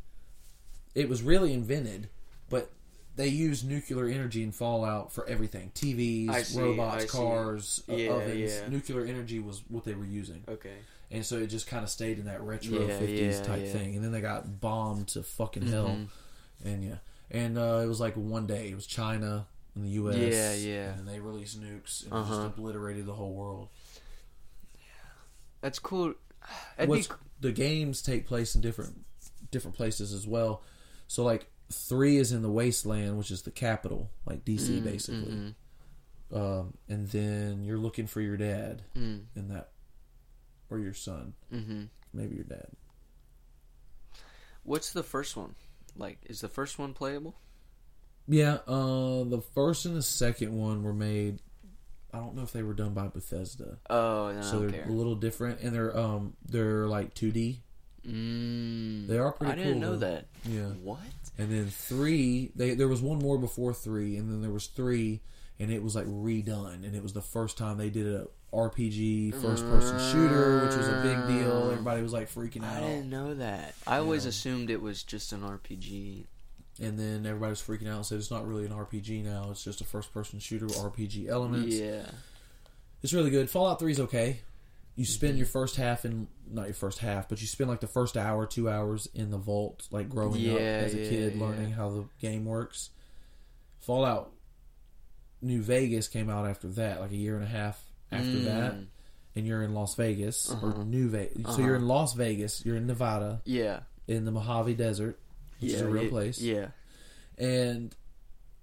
[0.95, 2.09] It was really invented,
[2.49, 2.69] but
[3.15, 8.51] they used nuclear energy in Fallout for everything: TVs, see, robots, cars, uh, Yeah, ovens.
[8.51, 8.67] yeah.
[8.69, 10.75] Nuclear energy was what they were using, okay,
[11.11, 13.71] and so it just kind of stayed in that retro Yeah, fifties yeah, type yeah.
[13.71, 13.95] thing.
[13.95, 16.07] And then they got bombed to fucking hell, Mhm.
[16.65, 16.97] and yeah,
[17.31, 18.69] and uh, it was like one day.
[18.69, 20.15] It was China and the U.S.
[20.17, 20.93] Yeah, yeah.
[20.93, 22.29] and they released nukes and Uh-huh.
[22.29, 23.69] just obliterated the whole world.
[24.75, 25.11] Yeah,
[25.61, 26.13] that's cool.
[26.77, 26.85] Be
[27.41, 29.05] the games take place in different
[29.51, 30.63] different places as well.
[31.07, 35.31] So like three is in the wasteland, which is the capital, like DC Mm, basically.
[35.31, 35.55] mhm,
[36.31, 39.69] Um, and then you're looking for your dad mm, in that,
[40.69, 41.87] or your son, mhm.
[42.13, 42.67] maybe your dad.
[44.63, 45.55] What's the first one?
[45.97, 47.35] Like, is the first one playable?
[48.27, 51.39] Yeah, uh, the first and the second one were made
[52.13, 54.87] I don't know if they were done by Bethesda, Oh, no, so they're care.
[54.87, 57.59] a little different, and they're um they're like 2D.
[58.07, 60.07] Mm, They are pretty I didn't cool, know though.
[60.07, 60.25] that.
[60.45, 60.99] Yeah, What?
[61.37, 62.51] and then three.
[62.55, 65.21] They there was one more before three, and then there was three,
[65.59, 69.35] and it was like redone, and it was the first time they did a RPG
[69.41, 71.69] first person shooter, which was a big deal.
[71.71, 72.81] Everybody was like freaking out.
[72.83, 73.75] I didn't know that.
[73.85, 74.29] I always Yeah.
[74.29, 76.25] assumed it was just an RPG.
[76.81, 79.49] And then everybody was freaking out and said it's not really an RPG now.
[79.51, 81.75] It's just a first person shooter with RPG elements.
[81.75, 82.09] Yeah.
[83.03, 83.49] It's really good.
[83.49, 84.39] Fallout 3 is okay.
[84.95, 85.37] You spend Mm-hmm.
[85.39, 88.45] your first half in not your first half, but you spend like the first hour,
[88.45, 91.41] two hours in the vault, like growing up as a yeah, kid, yeah.
[91.45, 92.89] learning how the game works.
[93.81, 94.31] Fallout
[95.41, 98.43] New Vegas came out after that, like a year and a half after Mm.
[98.45, 98.75] that,
[99.35, 100.83] and you're in Las Vegas or Uh-huh.
[100.83, 101.43] New Vegas.
[101.43, 101.61] So Uh-huh.
[101.63, 102.65] you're in Las Vegas.
[102.65, 103.81] You're in Nevada, Yeah.
[104.07, 105.19] in the Mojave Desert,
[105.59, 105.75] which yeah.
[105.77, 106.67] is a real yeah, place Yeah.
[107.37, 107.95] and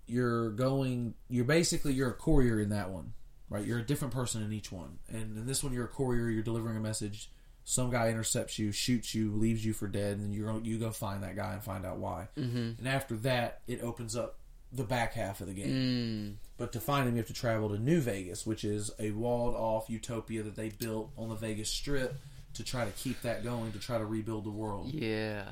[0.07, 3.13] you're going you're basically you're a courier in that one
[3.51, 6.29] right you're a different person in each one and in this one you're a courier
[6.29, 7.29] you're delivering a message
[7.65, 11.25] some guy intercepts you shoots you leaves you for dead and you're you go find
[11.25, 12.73] that guy and find out why Mm-hmm.
[12.79, 14.39] and after that it opens up
[14.77, 16.35] the back half of the game Mm.
[16.59, 19.55] but to find him you have to travel to new vegas which is a walled
[19.55, 22.17] off utopia that they built on the vegas strip
[22.55, 25.45] to try to keep that going to try to rebuild the world Yeah.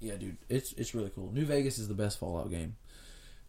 [0.00, 1.30] yeah, dude, it's it's really cool.
[1.32, 2.76] New Vegas is the best Fallout game.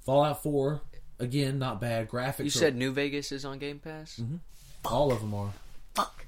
[0.05, 0.81] Fallout Four,
[1.19, 2.09] again, not bad.
[2.09, 2.39] Graphics.
[2.39, 4.21] You are- said New Vegas is on Game Pass.
[4.85, 5.51] all of them are.
[5.93, 6.25] Fuck.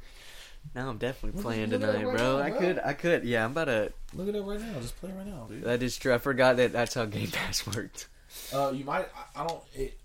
[0.75, 2.37] Now I'm definitely playing look at it tonight, right bro.
[2.37, 2.79] now, I could.
[2.83, 3.23] I could.
[3.23, 3.93] Yeah, I'm about to.
[4.13, 4.79] Look at it right now.
[4.81, 5.63] Just play right now, dude.
[5.63, 6.13] That is true.
[6.13, 8.07] I forgot that that's how Game Pass worked.
[8.53, 9.07] Uh, you might.
[9.35, 9.61] I- I don't.
[9.75, 9.99] It,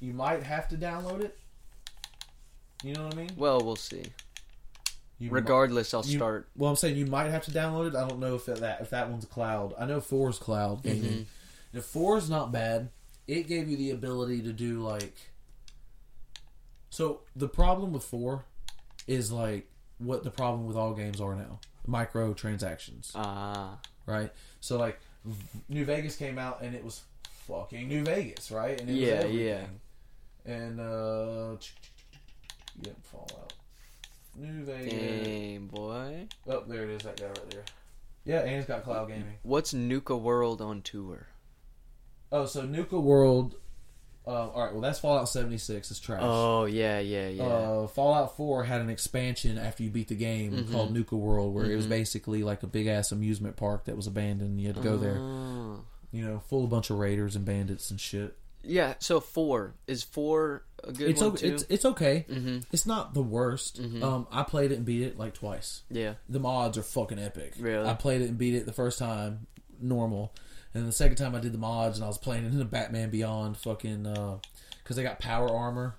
[0.00, 1.38] you might have to download it.
[2.82, 3.30] You know what I mean?
[3.36, 4.02] Well, we'll see.
[5.18, 6.48] You Regardless, I'll you- start.
[6.56, 7.94] Well, I'm saying you might have to download it.
[7.94, 9.72] I don't know if that if that one's cloud.
[9.78, 10.82] I know four is cloud.
[10.82, 11.26] Mhm.
[11.72, 12.90] If four is not bad,
[13.26, 15.16] it gave you the ability to do like.
[16.90, 18.44] So the problem with four
[19.06, 23.78] is like what the problem with all games are now: microtransactions, Ah.
[24.06, 24.32] right?
[24.60, 25.00] So like,
[25.68, 27.02] New Vegas came out and it was
[27.46, 28.80] fucking New Vegas, right?
[28.80, 29.64] And it Yeah, was yeah.
[30.46, 31.56] And uh,
[32.82, 33.52] yep, Fallout,
[34.36, 34.92] New Vegas.
[35.26, 36.26] Dang, boy.
[36.48, 37.02] Oh, there it is.
[37.02, 37.64] That guy right there.
[38.24, 39.34] Yeah, and it's got cloud gaming.
[39.42, 41.28] What's Nuka World on tour?
[42.32, 43.56] Oh, so Nuka World.
[44.26, 45.90] Uh, all right, well that's Fallout 76.
[45.90, 46.20] It's trash.
[46.24, 47.42] Oh yeah, yeah, yeah.
[47.44, 50.72] Uh, Fallout 4 had an expansion after you beat the game Mhm.
[50.72, 51.90] called Nuka World, where it was Mhm.
[51.90, 54.52] basically like a big ass amusement park that was abandoned.
[54.52, 55.84] and You had to go there, Oh.
[56.14, 58.36] You know, full of bunch of raiders and bandits and shit.
[58.62, 58.94] Yeah.
[59.00, 61.48] So four is four a good It's one okay.
[61.48, 61.54] too.
[61.54, 62.24] It's it's okay.
[62.30, 62.58] mm-hmm.
[62.72, 63.82] It's not the worst.
[63.82, 64.02] Mhm.
[64.02, 65.82] Um, I played it and beat it like twice.
[65.90, 66.14] Yeah.
[66.28, 67.54] The mods are fucking epic.
[67.58, 67.86] Really?
[67.86, 69.46] I played it and beat it the first time
[69.80, 70.32] normal,
[70.72, 72.64] and the second time I did the mods and I was playing it in the
[72.64, 75.96] Batman Beyond fucking because they got power armor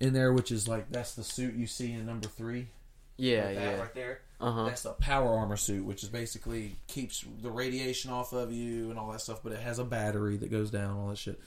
[0.00, 2.68] in there, which is like that's the suit you see in number three.
[3.16, 3.80] Yeah, Like that yeah.
[3.80, 4.20] right there.
[4.42, 4.64] Uh huh.
[4.64, 8.98] That's the power armor suit, which is basically keeps the radiation off of you and
[8.98, 9.40] all that stuff.
[9.42, 11.40] But it has a battery that goes down, all that shit.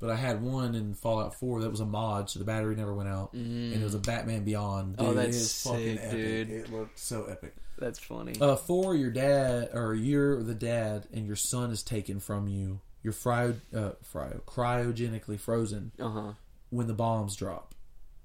[0.00, 2.92] But I had one in Fallout Four that was a mod, so the battery never
[2.92, 4.96] went out, and it was a Batman Beyond.
[4.96, 6.10] Dude, Oh, that's sick, epic.
[6.10, 6.50] dude.
[6.50, 7.54] It looked so epic.
[7.78, 8.34] That's funny.
[8.40, 12.80] Uh, four, your dad or you're the dad, and your son is taken from you.
[13.04, 16.32] You're cryo, uh, cryo, cryogenically frozen Uh huh.
[16.70, 17.74] when the bombs drop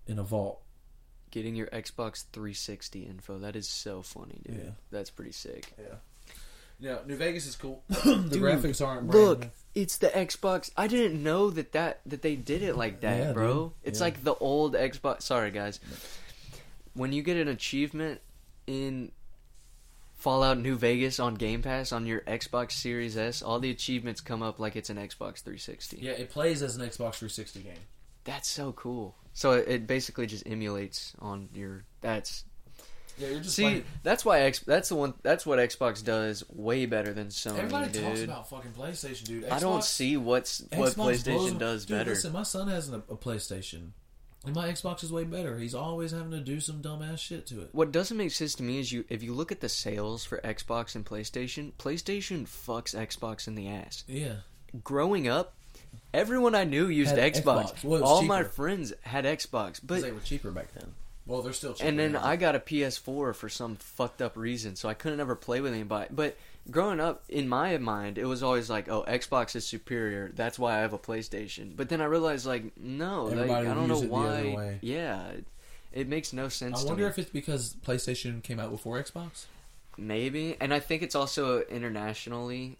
[0.07, 0.61] in a vault.
[1.31, 3.37] Getting your Xbox 360 info.
[3.39, 4.61] That is so funny, dude.
[4.63, 4.69] Yeah.
[4.91, 5.73] That's pretty sick.
[5.77, 5.95] Yeah,
[6.79, 6.97] yeah.
[7.05, 7.83] New Vegas is cool.
[7.89, 7.95] the
[8.29, 9.49] Dude, graphics aren't Look, new.
[9.75, 10.71] it's the Xbox.
[10.77, 13.53] I didn't know that that that they did it like that, Yeah, bro.
[13.53, 13.71] dude.
[13.83, 14.05] It's Yeah.
[14.05, 15.23] like the old Xbox.
[15.23, 15.79] Sorry, guys.
[16.93, 18.21] When you get an achievement
[18.65, 19.11] in
[20.15, 24.41] Fallout New Vegas on Game Pass on your Xbox Series S, all the achievements come
[24.41, 25.97] up like it's an Xbox 360.
[26.01, 27.73] Yeah, it plays as an Xbox 360 game.
[28.23, 29.15] That's so cool.
[29.37, 31.83] So it, it basically just emulates on your.
[32.01, 32.43] That's
[33.19, 33.61] Yeah, you're just see.
[33.61, 33.83] playing.
[34.01, 34.61] That's why X.
[34.61, 35.13] That's the one.
[35.21, 38.03] That's what Xbox does way better than Sony, Everybody dude.
[38.03, 39.45] talks about fucking PlayStation, dude.
[39.49, 42.09] I don't see what's what Xbox PlayStation does Dude, better.
[42.09, 43.91] Listen, my son has a, a PlayStation,
[44.43, 45.59] and my Xbox is way better.
[45.59, 47.69] He's always having to do some dumbass shit to it.
[47.73, 50.39] What doesn't make sense to me is you if you look at the sales for
[50.39, 54.03] Xbox and PlayStation, PlayStation fucks Xbox in the ass.
[54.07, 54.37] Yeah,
[54.83, 55.53] Growing up,
[56.13, 57.71] everyone I knew used Had Xbox.
[57.73, 57.83] Xbox.
[57.83, 58.49] Well, it was All my cheaper.
[58.49, 60.93] friends had Xbox, but they were cheaper back then.
[61.25, 61.89] Well, they're still cheaper.
[61.89, 62.25] and then now.
[62.25, 65.73] I got a PS4 for some fucked up reason, so I couldn't ever play with
[65.73, 66.07] anybody.
[66.09, 66.37] But
[66.71, 70.31] growing up, in my mind, it was always like, "Oh, Xbox is superior.
[70.33, 73.73] That's why I have a PlayStation." But then I realized, like, no, like Everybody I
[73.73, 74.55] don't views know it the other why.
[74.55, 74.79] way.
[74.81, 75.45] Yeah, it,
[75.91, 76.79] it makes no sense.
[76.79, 77.09] I to wonder me.
[77.09, 79.47] if it's because PlayStation came out before Xbox.
[79.97, 82.77] Maybe, and I think it's also internationally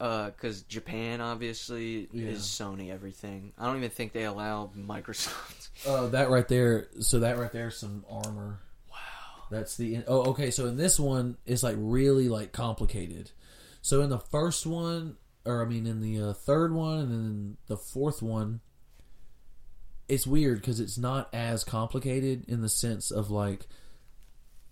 [0.00, 2.28] because Japan obviously Yeah.
[2.28, 3.52] is Sony everything.
[3.58, 5.68] I don't even think they allow Microsoft.
[5.86, 6.88] Uh, that right there.
[7.00, 8.60] So that right there is some armor.
[8.90, 8.96] Wow.
[9.50, 10.02] That's the.
[10.08, 10.50] Oh, okay.
[10.50, 13.30] So in this one, it's like really like complicated.
[13.82, 17.56] So in the first one, or I mean, in the uh, third one, and then
[17.66, 18.60] the fourth one,
[20.08, 23.66] it's weird because it's not as complicated in the sense of like.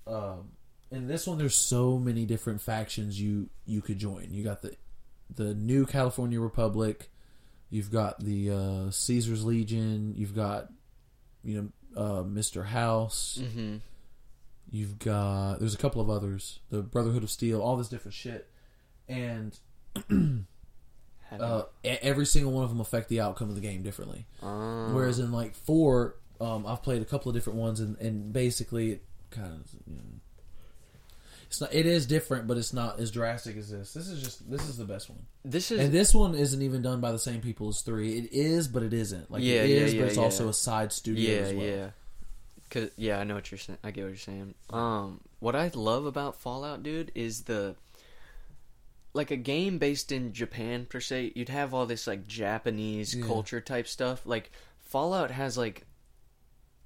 [0.06, 0.52] Um,
[0.90, 4.28] in this one, there's so many different factions you you could join.
[4.30, 4.74] You got the
[5.34, 7.10] the new California Republic.
[7.70, 10.14] You've got the uh, Caesar's Legion.
[10.16, 10.68] You've got
[11.44, 12.66] you know uh, Mr.
[12.66, 13.38] House.
[13.40, 13.76] Mm-hmm.
[14.70, 18.50] You've got there's a couple of others, the Brotherhood of Steel, all this different shit,
[19.08, 19.58] and
[21.32, 24.26] uh, every single one of them affect the outcome of the game differently.
[24.42, 28.32] Uh, Whereas in like four, um, I've played a couple of different ones, and, and
[28.32, 30.02] basically it kind of you know,
[31.48, 31.72] it's not.
[31.72, 33.94] It is different, but it's not as drastic as this.
[33.94, 36.82] This is just this is the best one, this is and this one isn't even
[36.82, 38.18] done by the same people as three.
[38.18, 39.30] It is, but it isn't.
[39.30, 41.66] Like Yeah, it yeah, yeah, but it's also a side studio yeah, as well.
[41.66, 41.90] yeah.
[42.70, 43.78] Cause yeah, I know what you're saying.
[43.82, 44.54] I get what you're saying.
[44.68, 47.76] Um, what I love about Fallout, dude, is the
[49.14, 51.32] like a game based in Japan per se.
[51.34, 54.20] You'd have all this like Japanese culture type stuff.
[54.26, 55.86] Like Fallout has like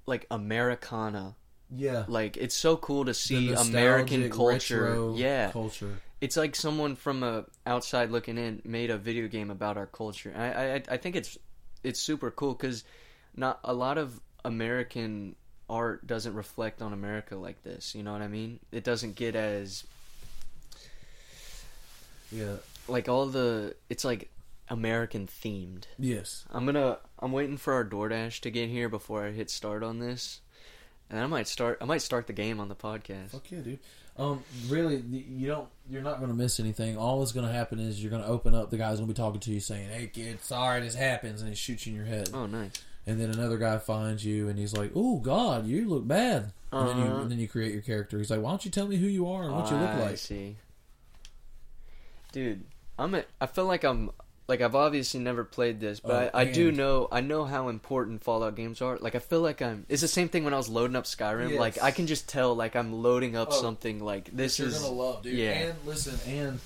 [0.05, 1.35] like Americana.
[1.75, 2.05] Yeah.
[2.07, 5.11] Like it's so cool to see American culture.
[5.15, 5.99] Yeah, culture.
[6.21, 10.33] it's like someone from a outside looking in made a video game about our culture.
[10.35, 11.37] I I, I think it's
[11.83, 12.83] it's super cool because
[13.35, 15.35] not a lot of American
[15.69, 17.95] art doesn't reflect on America like this.
[17.95, 18.59] You know what I mean?
[18.71, 19.83] It doesn't get as
[22.31, 22.55] Yeah.
[22.87, 24.29] like all the it's like
[24.69, 25.83] American themed.
[25.99, 26.45] Yes.
[26.51, 29.99] I'm gonna I'm waiting for our DoorDash to get here before I hit start on
[29.99, 30.41] this.
[31.13, 33.29] And I might start I might start the game on the podcast.
[33.29, 33.79] Fuck yeah, dude.
[34.17, 35.67] Um, really, you don't.
[35.87, 36.97] You're not going to miss anything.
[36.97, 38.71] All that's going to happen is you're going to open up.
[38.71, 41.49] The guy's going to be talking to you, saying, "Hey, kid, sorry this happens," and
[41.49, 42.29] he shoots you in your head.
[42.33, 42.71] Oh nice.
[43.05, 46.89] And then another guy finds you, and he's like, "Oh God, you look bad." And,
[46.89, 47.21] then you, Uh-huh.
[47.21, 48.17] and then you create your character.
[48.17, 49.99] He's like, "Why don't you tell me who you are and what you look I
[50.01, 50.55] like?" see.
[52.31, 52.63] Dude,
[52.97, 54.09] I'm a, I feel like I'm
[54.53, 57.69] like I've obviously never played this, but Oh, I, I do know I know how
[57.69, 58.97] important Fallout games are.
[58.97, 61.57] Like I feel like I'm it's the same thing when I was loading up Skyrim.
[61.57, 64.79] Like I can just tell like I'm loading up Oh, something like this you're is
[64.79, 65.33] gonna love, dude.
[65.37, 65.51] yeah.
[65.51, 66.59] And listen, and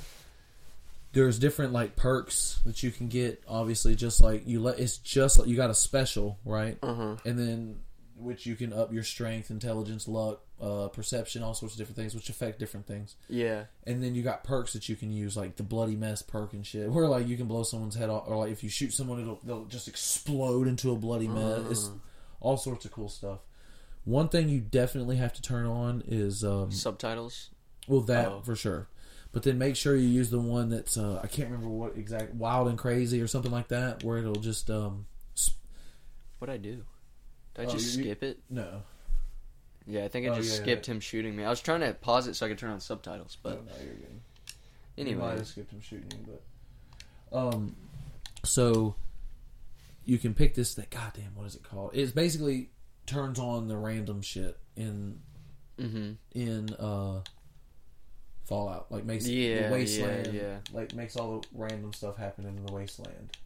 [1.14, 3.42] there's different like perks that you can get.
[3.48, 6.78] Obviously, just like you let it's just like you got a special, right?
[6.84, 7.16] uh-huh.
[7.26, 7.80] and then
[8.18, 12.16] which you can up your strength, intelligence, luck, uh, perception, all sorts of different things,
[12.16, 13.16] which affect different things.
[13.30, 13.66] Yeah.
[13.86, 16.66] And then you got perks that you can use, like the bloody mess perk and
[16.66, 19.22] shit, where like you can blow someone's head off, or like if you shoot someone,
[19.22, 21.62] it'll they'll just explode into a bloody mess.
[21.70, 21.92] It's
[22.40, 23.40] all sorts of cool stuff.
[24.04, 27.50] One thing you definitely have to turn on is um, Subtitles.
[27.88, 28.42] well that Oh.
[28.42, 28.88] for sure,
[29.34, 32.34] but then make sure you use the one that's uh, I can't remember what exact
[32.34, 35.06] wild and crazy or something like that, where it'll just um
[36.40, 36.84] What'd I do?
[37.58, 38.40] Did I Oh, just you- skip it?
[38.50, 38.84] no
[39.86, 41.44] Yeah, I think I Oh, just yeah, skipped him shooting me.
[41.44, 43.84] I was trying to pause it so I could turn on subtitles, but no, no,
[43.84, 45.08] you're good.
[45.10, 46.40] You might have skipped him shooting you,
[47.32, 47.76] but um,
[48.44, 48.96] so
[50.06, 50.88] you can pick this thing.
[50.90, 51.92] Goddamn, what is it called?
[51.94, 52.70] It's basically
[53.06, 55.22] turns on the random shit in
[55.80, 56.14] Mm-hmm.
[56.32, 57.22] in uh
[58.46, 58.92] Fallout.
[58.92, 60.34] Like makes Yeah, the wasteland.
[60.34, 60.58] yeah, yeah.
[60.74, 63.38] Like makes all the random stuff happen in the wasteland.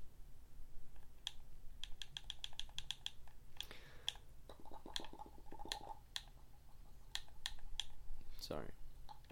[8.39, 8.65] Sorry.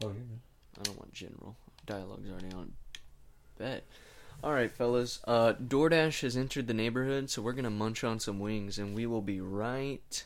[0.03, 0.39] Oh, you're.
[0.79, 1.57] I don't want general.
[1.85, 2.71] Dialogue's already on.
[3.57, 3.83] Bet.
[4.43, 5.19] Alright, fellas.
[5.27, 9.05] Uh, DoorDash has entered the neighborhood, so we're gonna munch on some wings, and we
[9.05, 10.25] will be right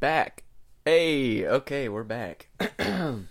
[0.00, 0.44] back.
[0.84, 2.48] Hey, okay, we're back.
[2.78, 3.28] And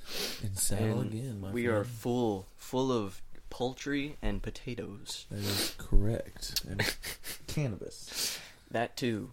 [0.57, 1.77] saddle again, we friend.
[1.79, 5.25] are full, full of poultry and potatoes.
[5.29, 6.61] That is correct.
[6.67, 6.81] And
[7.47, 8.39] cannabis.
[8.71, 9.31] That too.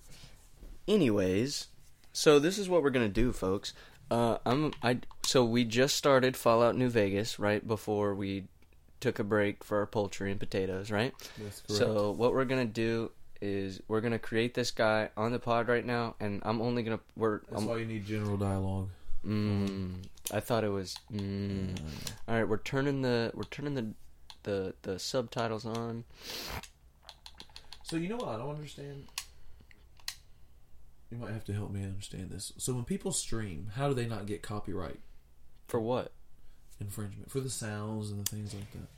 [0.87, 1.69] Anyways,
[2.13, 3.73] so this is what we're gonna do, folks.
[4.11, 8.45] Uh, I'm I so we just started Fallout New Vegas right before we
[9.01, 11.13] took a break for our poultry and potatoes, right?
[11.39, 11.79] That's correct.
[11.79, 15.85] So what we're gonna do is we're gonna create this guy on the pod right
[15.85, 18.89] now, and I'm only gonna we're That's I'm, why you need general dialogue.
[19.25, 19.95] mm,
[20.33, 21.79] I thought it was mm.
[22.27, 22.49] all right.
[22.49, 23.89] We're turning the we're turning the
[24.45, 26.05] the the subtitles on.
[27.83, 29.05] So you know what I don't understand?
[31.11, 32.53] You might have to help me understand this.
[32.59, 35.01] So when people stream, how do they not get copyright
[35.67, 36.13] For what?
[36.81, 38.89] infringement for the sounds and the things like that?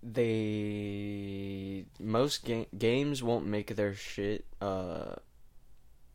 [0.00, 5.16] they most ga- games won't make their shit uh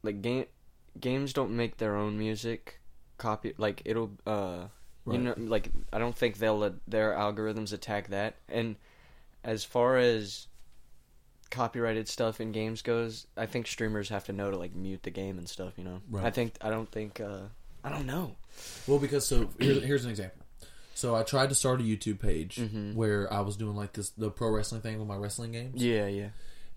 [0.03, 0.45] like game
[0.99, 2.79] games don't make their own music
[3.17, 4.67] copy like it'll uh
[5.05, 8.35] You know, like I don't think they'll let their algorithms attack that.
[8.47, 8.77] And
[9.43, 10.47] as far as
[11.53, 15.11] copyrighted stuff in games goes, I think streamers have to know to like mute the
[15.11, 15.73] game and stuff.
[15.77, 16.25] You know, Right.
[16.25, 17.43] I think I don't think uh,
[17.83, 18.35] I don't know.
[18.87, 20.41] Well, because so here, here's an example.
[20.95, 22.93] So I tried to start a YouTube page Mhm.
[22.95, 26.07] where I was doing like this the pro wrestling thing with my wrestling games, Yeah,
[26.07, 26.29] yeah.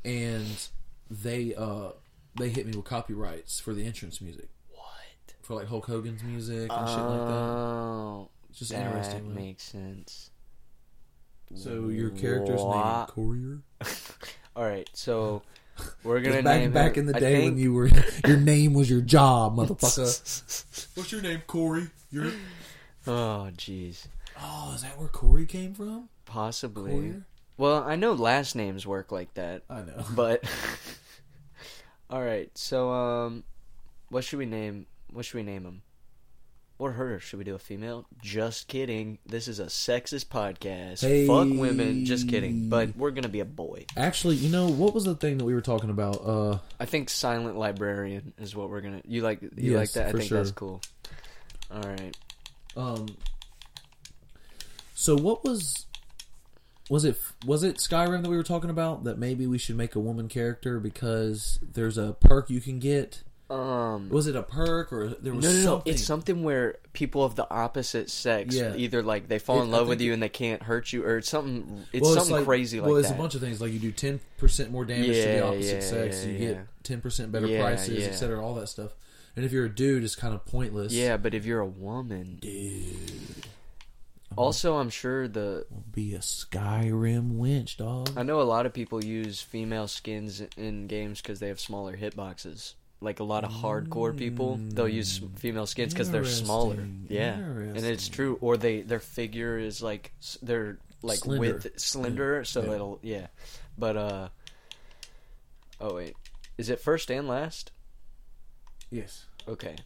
[0.04, 0.68] and
[1.10, 1.90] they uh
[2.38, 5.34] they hit me with copyrights for the entrance music What?
[5.42, 7.34] for like Hulk Hogan's music and shit like that.
[7.34, 9.34] Oh, just that interesting.
[9.34, 10.30] makes sense.
[11.54, 13.08] So your character's name What?
[13.08, 13.60] Courier.
[14.57, 15.42] All right, so
[16.02, 17.90] we're gonna back name back her- in the I day when you were
[18.26, 20.86] your name was your job, motherfucker.
[20.96, 21.88] What's your name, Corey?
[22.11, 22.32] You're
[23.07, 24.07] Oh, jeez.
[24.40, 26.09] oh, is that where Corey came from?
[26.24, 26.90] Possibly.
[26.90, 27.26] Courier.
[27.59, 30.04] Well, I know last names work like that, I know.
[30.14, 30.42] but
[32.11, 32.50] all right.
[32.57, 33.44] So, um,
[34.09, 34.86] what should we name?
[35.12, 35.82] What should we name him?
[36.78, 37.18] Or her?
[37.18, 38.04] Should we do a female?
[38.20, 39.16] Just kidding.
[39.24, 41.00] This is a sexist podcast.
[41.26, 42.04] Fuck women.
[42.04, 42.68] Just kidding.
[42.68, 43.86] But we're gonna be a boy.
[43.96, 46.16] Actually, you know what was the thing that we were talking about?
[46.16, 49.00] Uh, I think silent librarian is what we're gonna.
[49.06, 49.40] You like?
[49.40, 50.08] You Yes, like that?
[50.08, 50.38] I think sure.
[50.38, 50.82] that's cool.
[51.70, 52.16] All right.
[52.76, 53.06] um.
[54.94, 55.86] So what was
[56.90, 59.94] was it was it Skyrim that we were talking about that maybe we should make
[59.94, 63.22] a woman character because there's a perk you can get?
[63.49, 64.09] Um.
[64.09, 65.82] Was it a perk or there was No, no, no.
[65.84, 68.74] It's something where people of the opposite sex Yeah.
[68.76, 70.92] either like they fall It- in I love with think you and they can't hurt
[70.92, 71.84] you, or it's something.
[71.92, 73.14] It's Well, something like- crazy like well, it's that.
[73.14, 75.74] a bunch of things like you do ten percent more damage to the Yeah, opposite
[75.74, 76.49] yeah, sex, yeah, you yeah.
[76.55, 78.07] get ten percent better Yeah, prices, yeah.
[78.07, 78.44] etc.
[78.44, 78.92] All that stuff.
[79.36, 80.92] And if you're a dude, it's kind of pointless.
[80.92, 83.47] yeah, but if you're a woman, dude,
[84.36, 88.11] also I'm sure the be a Skyrim wench, dog.
[88.16, 91.97] I know a lot of people use female skins in games because they have smaller
[91.97, 92.74] hitboxes.
[93.01, 96.78] Like a lot of hardcore people, they'll use female skins because they're smaller.
[97.09, 98.38] Yeah, and it's true.
[98.40, 101.40] Or they their figure is like they're like Slender.
[101.40, 102.72] width slender, so Yeah.
[102.72, 103.26] it'll yeah.
[103.76, 104.28] But uh,
[105.80, 106.16] oh wait,
[106.57, 107.70] is it first and last?
[108.90, 109.26] Yes.
[109.47, 109.76] Okay.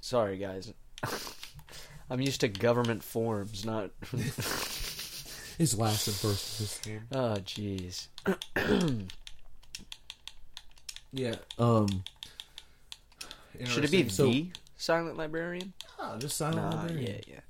[0.00, 0.72] Sorry, guys.
[2.10, 3.90] I'm used to government forms, not.
[5.58, 7.02] It's last and first this game.
[7.12, 8.08] oh, jeez.
[11.12, 11.34] Yeah.
[11.58, 12.04] Um.
[13.64, 15.72] Should it be So, the silent librarian?
[16.00, 17.06] Ah, just silent Nah, librarian.
[17.26, 17.40] yeah, yeah.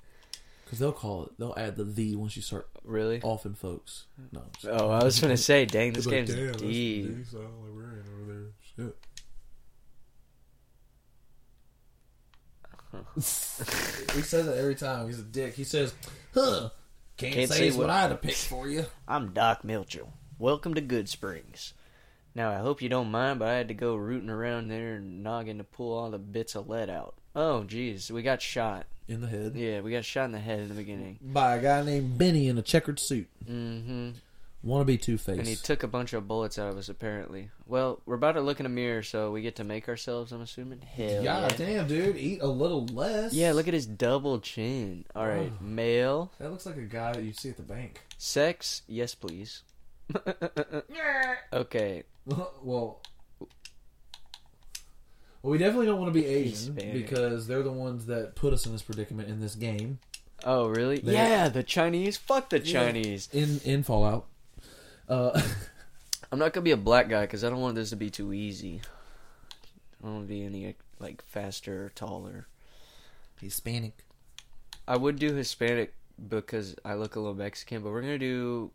[0.65, 1.33] Because they'll call it.
[1.39, 3.21] They'll add the the once you start Really?
[3.23, 4.07] Often, folks.
[4.33, 4.43] No.
[4.65, 7.19] I'm Oh, I was gonna say, dang, this They'll be like, game's "Damn, that's deep.
[7.19, 8.87] the silent librarian over there.
[8.87, 8.97] Shit.
[14.17, 15.07] he says that every time.
[15.07, 15.55] He's a dick.
[15.55, 15.95] He says,
[16.35, 16.71] "Huh?
[17.17, 20.13] Can't, Can't say, say what what- I had to pick for you." I'm Doc Mitchell.
[20.39, 21.73] Welcome to Goodsprings.
[22.35, 25.23] Now, I hope you don't mind, but I had to go rooting around there and
[25.23, 27.15] noggin to pull all the bits of lead out.
[27.37, 28.87] Oh, jeez, we got shot.
[29.09, 31.19] In the head Yeah, we got shot in the head in the beginning.
[31.21, 33.29] by a guy named Benny in a checkered suit.
[33.47, 34.11] Mm-hmm.
[34.63, 35.39] Want to be Two Face?
[35.39, 37.51] And he took a bunch of bullets out of us, apparently.
[37.67, 40.41] Well, we're about to look in a mirror, so we get to make ourselves, I'm
[40.41, 40.83] assuming?
[40.83, 41.49] Hell yeah.
[41.57, 43.33] Damn, dude, eat a little less.
[43.35, 45.05] Yeah, look at his double chin.
[45.17, 48.01] All right, male, That looks like a guy that you see at the bank.
[48.19, 49.65] sex, yes, please.
[51.53, 53.01] okay, well, well,
[55.43, 58.73] we definitely don't want to be Asian because they're the ones that put us in
[58.73, 59.99] this predicament in this game
[60.45, 60.99] Oh, really?
[60.99, 62.17] They- yeah, the Chinese.
[62.17, 62.73] Fuck the Yeah.
[62.87, 63.29] Chinese.
[63.33, 64.27] in in Fallout.
[65.09, 65.41] Uh,
[66.33, 68.33] I'm not gonna be a black guy because I don't want this to be too
[68.33, 68.81] easy.
[70.01, 72.49] I don't want to be any like faster or taller.
[73.41, 73.99] Hispanic.
[74.89, 75.95] I would do Hispanic
[76.29, 78.73] because I look a little Mexican, but we're gonna do.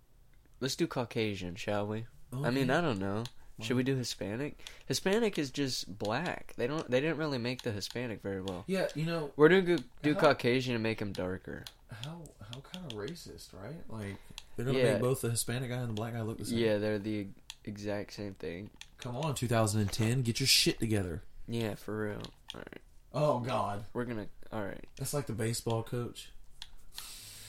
[0.60, 2.06] Let's do Caucasian, shall we?
[2.44, 3.24] I mean, I don't know.
[3.60, 4.60] Should we do Hispanic?
[4.86, 6.54] Hispanic is just black.
[6.58, 6.90] They don't.
[6.92, 8.64] They didn't really make the Hispanic very well.
[8.68, 11.64] Yeah, you know We're gonna go- do How- Caucasian and make them darker.
[12.04, 13.82] how how kind of racist, right?
[13.90, 14.18] Like
[14.56, 14.94] they're gonna Yeah.
[14.94, 16.60] make both the Hispanic guy and the black guy look the same.
[16.60, 17.28] Yeah, they're the
[17.64, 18.70] exact same thing.
[19.00, 21.24] Come on, 2010, get your shit together.
[21.48, 22.22] Yeah, for real.
[22.54, 22.82] All right,
[23.14, 24.28] Oh God, we're gonna.
[24.52, 24.86] All right.
[24.98, 26.30] that's like the baseball coach.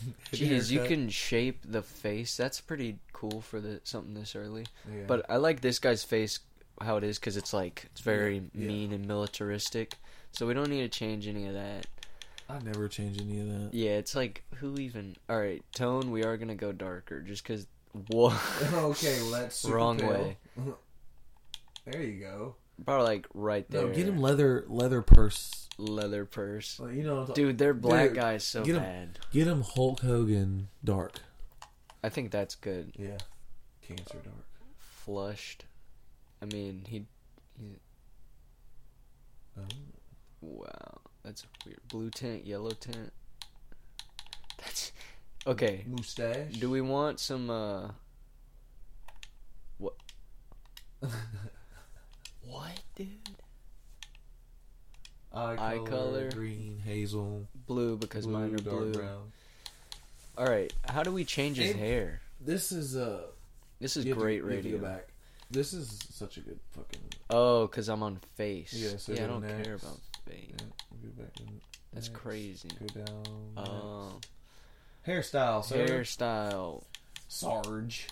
[0.33, 2.37] Jeez, you can shape the face.
[2.37, 4.67] That's pretty cool for the something this early.
[4.89, 5.05] Yeah.
[5.07, 6.41] But I like this guy's face
[6.81, 9.95] how it is because it's like it's very Yeah, mean and militaristic.
[10.33, 11.87] So we don't need to change any of that.
[12.49, 13.75] I never change any of that.
[13.75, 15.17] Yeah, it's like who even?
[15.29, 16.11] All right, tone.
[16.11, 17.67] We are gonna go darker just because.
[18.09, 18.33] Whoa,
[18.73, 20.11] okay, well that's Wrong pale.
[20.11, 20.37] way.
[21.87, 22.55] there you go.
[22.85, 23.87] Probably like right there.
[23.87, 25.69] No, get him leather leather purse.
[25.79, 26.79] leather purse.
[26.81, 29.19] Like, you know, Dude, their black Dude, guy's so get him- bad.
[29.33, 31.21] Get him Hulk Hogan dark.
[32.03, 32.93] I think that's good.
[32.97, 33.19] Yeah.
[33.83, 34.47] Cancer dark.
[34.79, 35.65] Flushed.
[36.43, 37.07] I mean, he.
[37.59, 37.77] he
[39.59, 39.63] Oh.
[40.41, 41.81] wow, That's weird.
[41.89, 43.13] Blue tint, yellow tint.
[44.59, 44.93] That's
[45.47, 45.85] okay.
[45.89, 46.53] Mustache.
[46.61, 47.51] Do we want some?
[47.51, 47.91] uh
[49.79, 49.95] What?
[52.49, 53.09] what, dude?
[55.33, 56.31] eye color, eye color?
[56.31, 58.93] green, hazel, Blue because blue, mine are dark blue.
[58.93, 59.33] brown.
[60.37, 60.73] All right.
[60.89, 62.21] How do we change his And- hair?
[62.41, 63.23] This is uh.
[63.81, 64.89] This is you have to- great you have to go radio.
[64.89, 65.09] back.
[65.51, 67.01] This is such a good fucking.
[67.31, 68.73] Oh, because I'm on face.
[68.73, 69.65] Yeah, so yeah I don't next.
[69.65, 70.51] care about face.
[70.51, 70.67] Yeah,
[71.03, 71.61] go back and
[71.93, 72.69] That's next, crazy.
[72.79, 73.23] Go down.
[73.57, 74.13] Oh,
[75.07, 75.33] next.
[75.33, 75.65] hairstyle.
[75.65, 75.87] Sir.
[75.87, 76.85] hairstyle.
[77.29, 78.07] Sarge.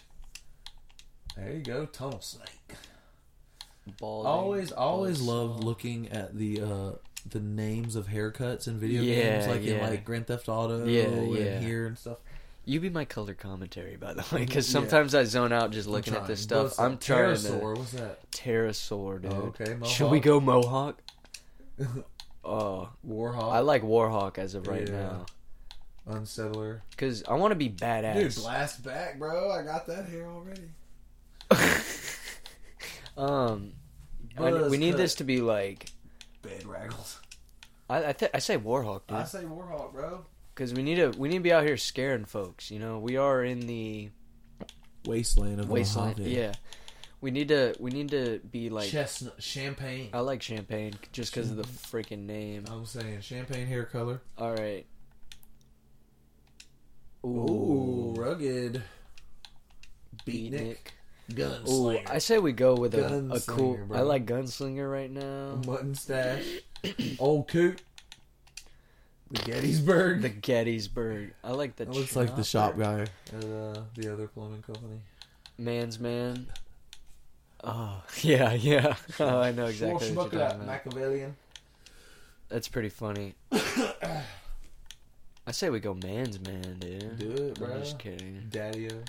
[1.37, 2.49] There you go, tunnel snake.
[4.01, 4.27] Bald.
[4.27, 6.91] always, always loved looking at the uh
[7.29, 9.89] the names of haircuts in video Yeah, games, like in yeah.
[9.89, 11.59] like Grand Theft Auto, Yeah, and yeah.
[11.61, 12.19] here and stuff.
[12.65, 14.73] You be my color commentary, by the way, because Yeah.
[14.81, 16.65] sometimes I zone out just looking at this stuff.
[16.65, 17.01] What's I'm that?
[17.01, 18.31] trying Pterosaur, to What's that?
[18.33, 19.33] pterosaur, dude.
[19.33, 20.23] Oh, okay, Should we Mohawk.
[20.25, 21.03] go mohawk?
[22.45, 23.53] Oh, Warhawk.
[23.53, 24.95] I like warhawk as of right Yeah.
[24.97, 25.27] now
[26.09, 26.81] Unsettler.
[26.91, 28.15] because I want to be badass.
[28.15, 29.51] Dude, blast back, bro.
[29.51, 30.69] I got that hair already.
[33.17, 33.73] um,
[34.37, 34.99] I- Buzz we need cut.
[34.99, 35.87] this to be like
[36.43, 37.21] Bed raggles.
[37.89, 40.25] I I, th- I say warhawk, I dude, say Warhawk, bro.
[40.55, 42.71] because we need to we need to be out here scaring folks.
[42.71, 44.11] You know, we are in the
[45.07, 46.19] Wasteland of wasteland.
[46.19, 46.35] Mojave.
[46.37, 46.53] Yeah,
[47.21, 48.89] we need to we need to be like.
[48.91, 50.11] Chestnut, champagne.
[50.13, 52.65] I like champagne just because of the freaking name.
[52.69, 54.21] I'm saying champagne hair color.
[54.37, 54.85] All right.
[57.25, 58.83] Ooh, rugged.
[60.27, 60.79] Beatnik.
[61.31, 62.11] Ooh, Gunslinger.
[62.11, 63.77] I say we go with a, a cool.
[63.77, 63.99] Bro.
[63.99, 65.61] I like gunslinger right now.
[65.67, 66.45] Mutton stash.
[67.19, 67.83] Old coot.
[69.31, 70.23] The Gettysburg.
[70.23, 71.35] The Gettysburg.
[71.43, 71.87] I like the.
[71.87, 75.01] that looks like the shop guy at uh, the other plumbing company.
[75.59, 76.47] Man's man.
[77.65, 78.95] Oh yeah, yeah.
[79.21, 80.67] Oh, I know exactly what you're talking about.
[80.67, 81.37] Machiavellian.
[82.49, 83.35] That's pretty funny.
[85.49, 87.19] I say we go man's man, dude.
[87.19, 87.79] Do it, I'm bro.
[87.81, 88.47] just kidding.
[88.51, 89.03] Daddy-o.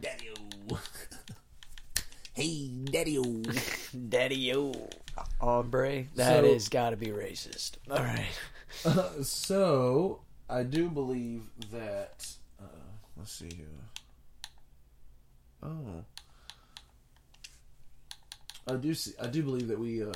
[0.00, 0.78] Daddy-o.
[2.34, 3.42] hey, Daddy-o.
[4.08, 4.72] Daddy yo,
[5.40, 6.04] hombre.
[6.16, 7.72] That So- is got to be racist.
[7.90, 8.26] All right.
[8.84, 10.20] Uh, so,
[10.50, 12.26] I do believe that.
[12.60, 12.64] Uh,
[13.16, 13.66] let's see here.
[15.62, 16.02] Oh.
[18.68, 19.12] I do see.
[19.22, 20.02] I do believe that we.
[20.02, 20.10] Uh,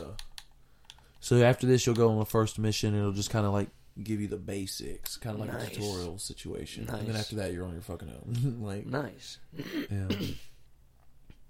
[1.20, 3.68] so after this, you'll go on the first mission, and it'll just kind of like
[4.02, 5.68] give you the basics, kind of like Nice.
[5.68, 6.88] a tutorial situation.
[6.88, 7.20] And then Nice.
[7.22, 8.56] after that, you're on your fucking own.
[8.62, 9.38] like, Nice.
[9.88, 10.08] yeah.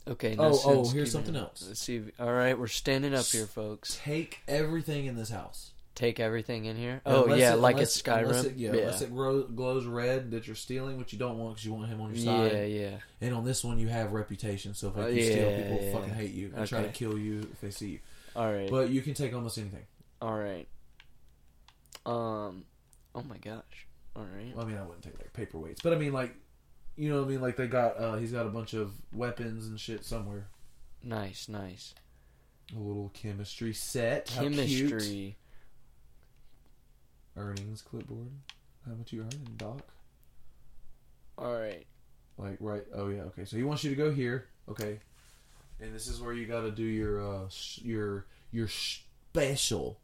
[0.08, 0.34] Okay.
[0.38, 1.38] Oh, no oh, sense here's something it.
[1.38, 1.64] else.
[1.66, 2.02] Let's see.
[2.18, 3.98] All right, we're standing up here, folks.
[4.02, 5.72] take everything in this house.
[5.94, 7.00] Take everything in here.
[7.04, 8.22] Oh Unless yeah, it- like unless- it's Skyrim.
[8.22, 8.78] Unless it, yeah, yeah.
[8.82, 11.88] unless it grow, glows red that you're stealing, which you don't want because you want
[11.88, 12.52] him on your side.
[12.52, 12.96] yeah, yeah.
[13.20, 15.92] And on this one, you have reputation, so if like, Uh, you steal, people yeah.
[15.92, 17.98] fucking hate you and try to kill you if they see you.
[18.36, 18.70] All right.
[18.70, 19.86] But you can take almost anything.
[20.22, 20.68] All right.
[22.06, 22.64] Um.
[23.14, 23.86] Oh my gosh.
[24.16, 24.54] All right.
[24.54, 26.34] Well, I mean, I wouldn't take like paperweights, but I mean, like,
[26.98, 27.40] you know what I mean?
[27.40, 30.48] Like they got, uh, he's got a bunch of weapons and shit somewhere.
[31.02, 31.94] Nice, nice.
[32.76, 34.26] A little chemistry set.
[34.26, 35.36] Chemistry.
[37.36, 38.30] Earnings clipboard.
[38.86, 39.82] How much you earning, Doc?
[41.38, 41.86] All right.
[42.36, 42.82] Like right?
[42.94, 43.22] Oh yeah.
[43.22, 43.44] Okay.
[43.44, 44.48] So he wants you to go here.
[44.68, 44.98] Okay.
[45.80, 50.00] And this is where you got to do your uh sh- your your special.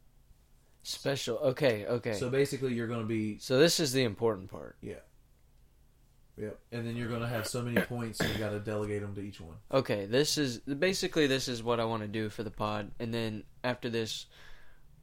[0.83, 1.37] Special.
[1.39, 1.85] Okay.
[1.87, 2.13] Okay.
[2.13, 4.77] So basically, you're going to be So this is the important part.
[4.81, 4.95] yeah.
[6.37, 6.59] Yep.
[6.71, 9.15] And then you're going to have so many points, and you got to delegate them
[9.15, 9.55] to each one.
[9.71, 10.05] Okay.
[10.05, 13.43] This is basically this is what I want to do for the pod, and then
[13.63, 14.25] after this,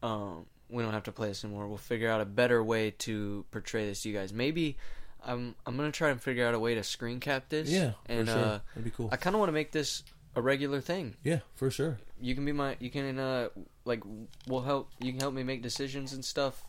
[0.03, 1.69] um, we don't have to play this anymore.
[1.69, 4.33] We'll figure out a better way to portray this to you guys.
[4.33, 4.77] Maybe.
[5.25, 7.69] I'm I'm gonna try and figure out a way to screen cap this.
[7.71, 7.93] Yeah.
[8.07, 8.45] and for sure.
[8.45, 9.09] uh, that'd be cool.
[9.13, 10.03] I kind of want to make this
[10.35, 11.15] a regular thing.
[11.23, 11.99] yeah, for sure.
[12.21, 13.49] you can be my you can uh
[13.85, 14.03] like
[14.49, 16.65] we'll help you can help me make decisions and stuff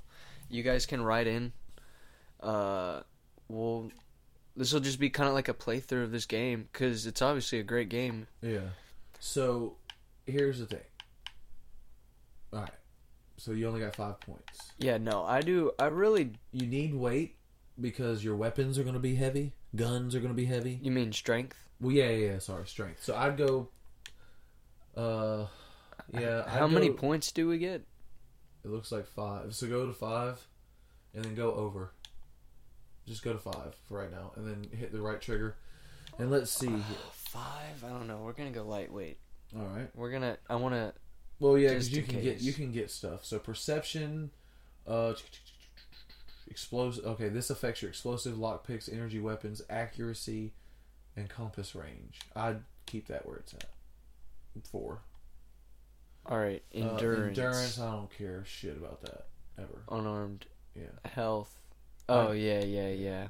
[0.50, 1.52] you guys can write in
[2.42, 3.02] uh
[3.48, 3.90] we'll
[4.56, 7.60] this will just be kind of like a playthrough of this game because it's obviously
[7.60, 8.70] a great game Yeah.
[9.20, 9.78] So
[10.26, 10.80] here's the thing.
[12.52, 12.70] All right.
[13.38, 14.60] So you only got five points.
[14.78, 17.36] yeah no i do i really You need weight
[17.82, 19.54] because your weapons are going to be heavy.
[19.76, 20.80] Guns are going to be heavy.
[20.84, 22.40] you mean strength Well, yeah, yeah, yeah.
[22.40, 23.04] Sorry, strength.
[23.04, 23.70] So I'd go.
[24.96, 25.48] Uh,
[26.14, 26.48] yeah.
[26.48, 27.82] how I'd many go- points do we get
[28.64, 29.56] It looks like five.
[29.56, 30.40] So go to five,
[31.16, 31.92] and then go over.
[33.08, 35.56] Just go to five for right now, and then hit the right trigger.
[36.20, 36.82] And let's see here.
[37.12, 39.18] five i don't know we're gonna go lightweight
[39.58, 39.90] All right.
[39.96, 40.94] we're gonna i want to
[41.40, 43.26] Well, yeah, because you can get you can get stuff.
[43.26, 44.30] So perception,
[44.86, 45.14] uh,
[46.48, 47.06] explosive.
[47.06, 50.54] Okay, this affects your explosive, lockpicks, energy weapons, accuracy,
[51.16, 52.20] and compass range.
[52.36, 53.66] I'd keep that where it's at.
[54.72, 55.00] Four.
[56.28, 57.80] all right Uh, endurance endurance.
[57.80, 59.26] I don't care shit about that.
[59.58, 59.82] ever.
[59.90, 60.46] unarmed
[60.76, 61.10] Yeah.
[61.10, 61.58] health.
[62.10, 63.28] Oh yeah, yeah, yeah.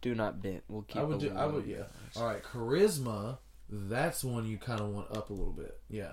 [0.00, 0.64] Do not bent.
[0.68, 1.00] We'll keep.
[1.00, 1.32] I would do.
[1.34, 1.66] I would.
[1.66, 1.84] Yeah.
[2.16, 2.42] All right.
[2.42, 3.38] Charisma.
[3.70, 5.78] That's one you kind of want up a little bit.
[5.88, 6.12] Yeah.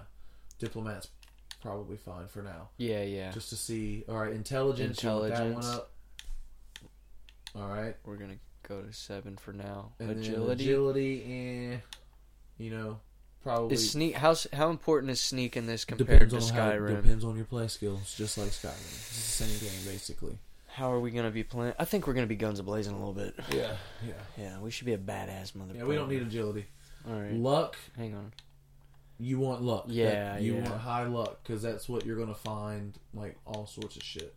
[0.59, 1.09] Diplomat's
[1.61, 2.69] probably fine for now.
[2.77, 3.31] Yeah, yeah.
[3.31, 4.03] Just to see.
[4.07, 4.31] All right.
[4.33, 5.03] Intelligence.
[5.03, 5.65] want that Intelligence.
[5.65, 5.91] one up.
[7.55, 7.95] All right.
[8.05, 8.37] We're gonna
[8.67, 9.93] go to seven for now.
[9.99, 10.63] And agility.
[10.65, 11.81] agility and
[12.59, 12.99] you know
[13.41, 16.71] probably Is sneak how how important is sneak in this compared depends to on how
[16.71, 17.01] Skyrim?
[17.01, 18.69] depends on your play skills, just like Skyrim.
[18.75, 20.37] It's the same game basically.
[20.79, 21.73] How are we gonna be playing?
[21.77, 23.35] I think we're gonna be guns a blazing a little bit.
[23.51, 23.75] Yeah.
[24.07, 24.13] Yeah.
[24.37, 25.73] Yeah, we should be a badass mother.
[25.75, 25.83] Yeah.
[25.83, 26.67] We don't need agility.
[27.05, 27.75] All right, Luck.
[27.97, 28.31] hang on.
[29.17, 29.87] You want luck.
[29.87, 30.61] That- Yeah, you yeah.
[30.69, 32.97] want high luck because that's what you're gonna find.
[33.13, 34.33] Like all sorts of shit.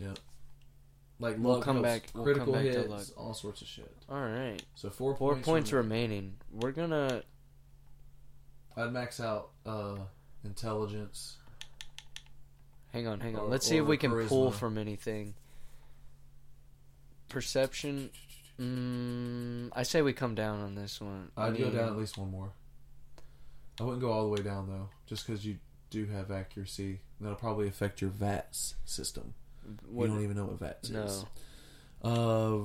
[0.00, 0.16] Yep.
[1.18, 3.92] Like We'll luck come back- we'll critical come back hits, all sorts of shit.
[4.08, 5.44] All right, So four, four points.
[5.48, 6.08] points remaining.
[6.10, 6.36] remaining.
[6.52, 7.22] We're gonna.
[8.76, 9.96] I'd max out uh,
[10.44, 11.38] intelligence.
[12.96, 13.42] Hang on, hang on.
[13.42, 15.34] Or- Let's see if we can pull from anything.
[17.28, 18.10] Perception.
[18.60, 21.30] Mm, I say we come down on this one.
[21.36, 22.52] I I'd go down at least one more.
[23.78, 25.58] I wouldn't go all the way down though, just because you
[25.90, 27.00] do have accuracy.
[27.20, 29.34] That'll probably affect your VATS system.
[29.90, 31.02] What, you don't even know what VATS no.
[31.02, 31.24] is.
[32.02, 32.58] Uh,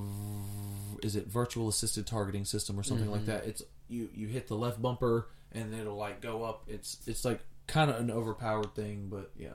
[1.02, 3.26] is it virtual assisted targeting system or something like Mhm.
[3.26, 3.44] that?
[3.46, 6.64] It's you you hit the left bumper and it'll like go up.
[6.68, 9.54] It's it's like kind of an overpowered thing, but yeah.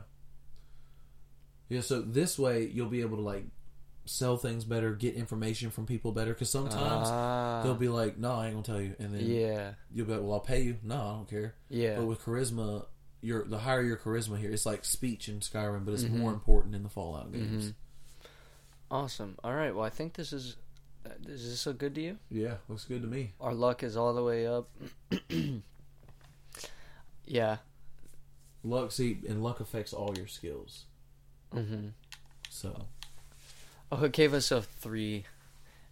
[1.70, 3.46] Yeah, so this way you'll be able to like
[4.06, 6.34] sell things better, get information from people better.
[6.34, 9.74] Because sometimes Ah, they'll be like, "No, I ain't gonna tell you," and then yeah,
[9.94, 11.56] you'll be like, "Well, I'll pay you." No, I don't care.
[11.70, 11.98] yeah.
[11.98, 12.86] But with charisma,
[13.22, 16.12] your the higher your charisma here, it's like speech in Skyrim, but it's Mhm.
[16.12, 17.72] more important in the Fallout games.
[17.72, 17.74] Mhm.
[18.90, 19.36] Awesome.
[19.44, 19.76] All right.
[19.76, 20.56] Well, I think this is.
[21.06, 22.18] uh, Is this so good to you?
[22.30, 23.34] Yeah, looks good to me.
[23.42, 24.70] Our luck is all the way up.
[27.26, 27.58] yeah.
[28.64, 30.86] Luck, see, and luck affects all your skills.
[31.52, 31.88] Hmm
[32.50, 32.86] So
[33.92, 35.24] Oh, it gave us a three.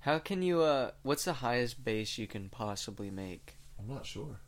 [0.01, 0.61] How can you?
[0.61, 3.55] uh What's the highest base you can possibly make?
[3.79, 4.39] I'm not sure.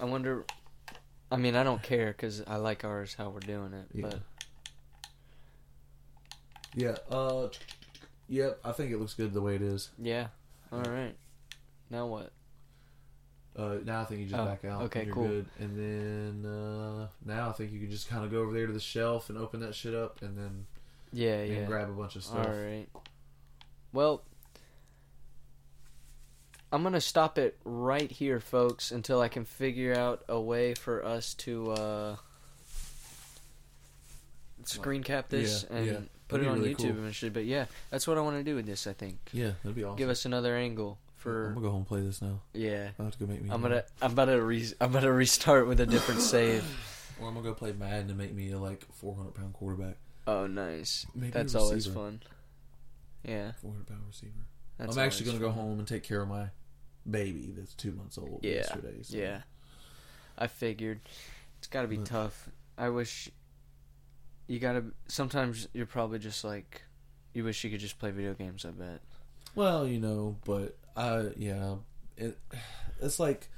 [0.00, 0.44] I wonder.
[1.30, 3.86] I mean, I don't care because I like ours how we're doing it.
[3.92, 4.02] Yeah.
[4.02, 4.20] But
[6.74, 6.96] Yeah.
[7.10, 7.48] Uh.
[8.28, 8.60] Yep.
[8.64, 9.90] I think it looks good the way it is.
[9.98, 10.28] yeah.
[10.72, 11.14] All right.
[11.90, 12.32] Now what?
[13.56, 13.76] Uh.
[13.84, 14.82] Now I think you just Oh, back out.
[14.82, 15.28] okay, cool.
[15.28, 15.46] Good.
[15.60, 15.78] And
[16.44, 18.80] then uh, now I think you can just kind of go over there to the
[18.80, 20.66] shelf and open that shit up, and then
[21.12, 21.64] Yeah, and yeah.
[21.64, 22.46] grab a bunch of stuff.
[22.46, 22.88] All right.
[23.92, 24.22] Well,
[26.72, 31.04] I'm gonna stop it right here, folks, until I can figure out a way for
[31.04, 32.16] us to uh,
[34.64, 35.96] screen cap this Yeah, and yeah.
[36.26, 37.04] put it on really YouTube cool.
[37.04, 37.32] and shit.
[37.32, 38.86] But yeah, that's what I want to do with this.
[38.88, 39.96] I think Yeah, that'd be awesome.
[39.96, 42.40] give us another angle I'm gonna go home and play this now.
[42.52, 42.90] yeah.
[42.98, 43.50] I have to go make me.
[43.50, 46.64] I'm gonna I'm about to re- I'm about to restart with a different save.
[47.20, 49.96] Or I'm gonna go play Madden and make me a like 400 pound quarterback,
[50.26, 51.06] Oh, nice.
[51.14, 52.22] Maybe That's always fun.
[53.24, 54.32] Yeah, 400 pound receiver.
[54.78, 56.48] that's I'm actually gonna go home and take care of my
[57.08, 58.40] baby that's two months old.
[58.42, 59.02] Yeah, yesterday.
[59.02, 59.42] so- Yeah,
[60.36, 61.00] I figured
[61.58, 62.48] it's got to be But- tough.
[62.76, 63.30] I wish
[64.48, 64.84] you gotta.
[65.08, 66.82] Sometimes you're probably just like
[67.32, 68.64] you wish you could just play video games.
[68.64, 69.00] I bet.
[69.54, 71.76] Well, you know, but I yeah,
[72.16, 72.38] it,
[73.00, 73.48] it's like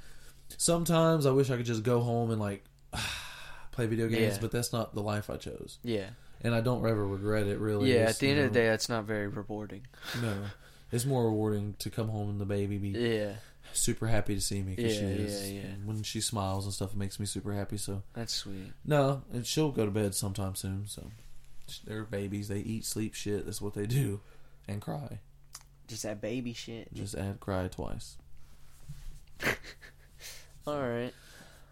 [0.57, 2.63] sometimes I wish I could just go home and like
[3.71, 4.37] play video games, Yeah.
[4.41, 6.09] but that's not the life I chose, Yeah,
[6.41, 7.59] and I don't ever regret it.
[7.59, 8.03] Really, yeah.
[8.07, 9.85] It's, At the end of the day, that's not very rewarding.
[10.21, 10.45] no,
[10.91, 13.33] it's more rewarding to come home and the baby be Yeah,
[13.73, 15.51] super happy to see me because she Yeah, is.
[15.51, 15.67] yeah, yeah.
[15.85, 17.77] When she smiles and stuff, it makes me super happy.
[17.77, 18.73] So that's sweet.
[18.85, 20.85] no, and she'll go to bed sometime soon.
[20.87, 21.11] So
[21.85, 23.45] they're babies; they eat, sleep, shit.
[23.45, 24.21] That's what they do,
[24.67, 25.19] and cry.
[25.87, 26.93] Just that baby shit.
[26.93, 28.17] Just add cry twice.
[30.67, 31.13] All right.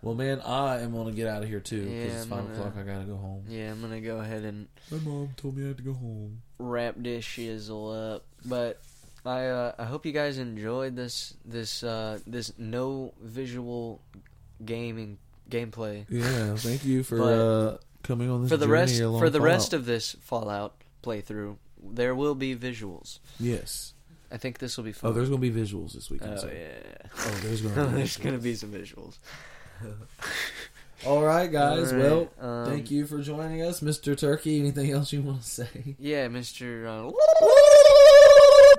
[0.01, 2.53] Well, man, I am gonna get out of here too because Yeah, it's five gonna-
[2.53, 2.73] o'clock.
[2.77, 3.43] I gotta go home.
[3.49, 6.41] Yeah, I'm gonna go ahead and My mom told me I had to go home.
[6.59, 8.25] wrap this shizzle up.
[8.45, 8.81] But
[9.25, 14.01] I uh, I hope you guys enjoyed this this uh, this no visual
[14.63, 15.17] gaming
[15.49, 16.05] gameplay.
[16.07, 19.85] Yeah, thank you for uh, coming on this for the rest for the rest of
[19.87, 23.19] this Fallout playthrough, there will be visuals.
[23.39, 23.93] yes.
[24.35, 25.09] I think this will be fun.
[25.09, 26.33] Oh, there's gonna be visuals this weekend.
[26.33, 27.07] Oh so- yeah.
[27.17, 27.95] Oh, there's gonna be.
[27.95, 29.17] There's gonna be some visuals.
[31.05, 31.93] All right, guys.
[31.93, 34.17] All right, Well, um, thank you for joining us, Mr.
[34.17, 34.59] Turkey.
[34.59, 35.95] Anything else you want to say?
[35.99, 36.85] Yeah, Mister.
[36.85, 37.11] Uh,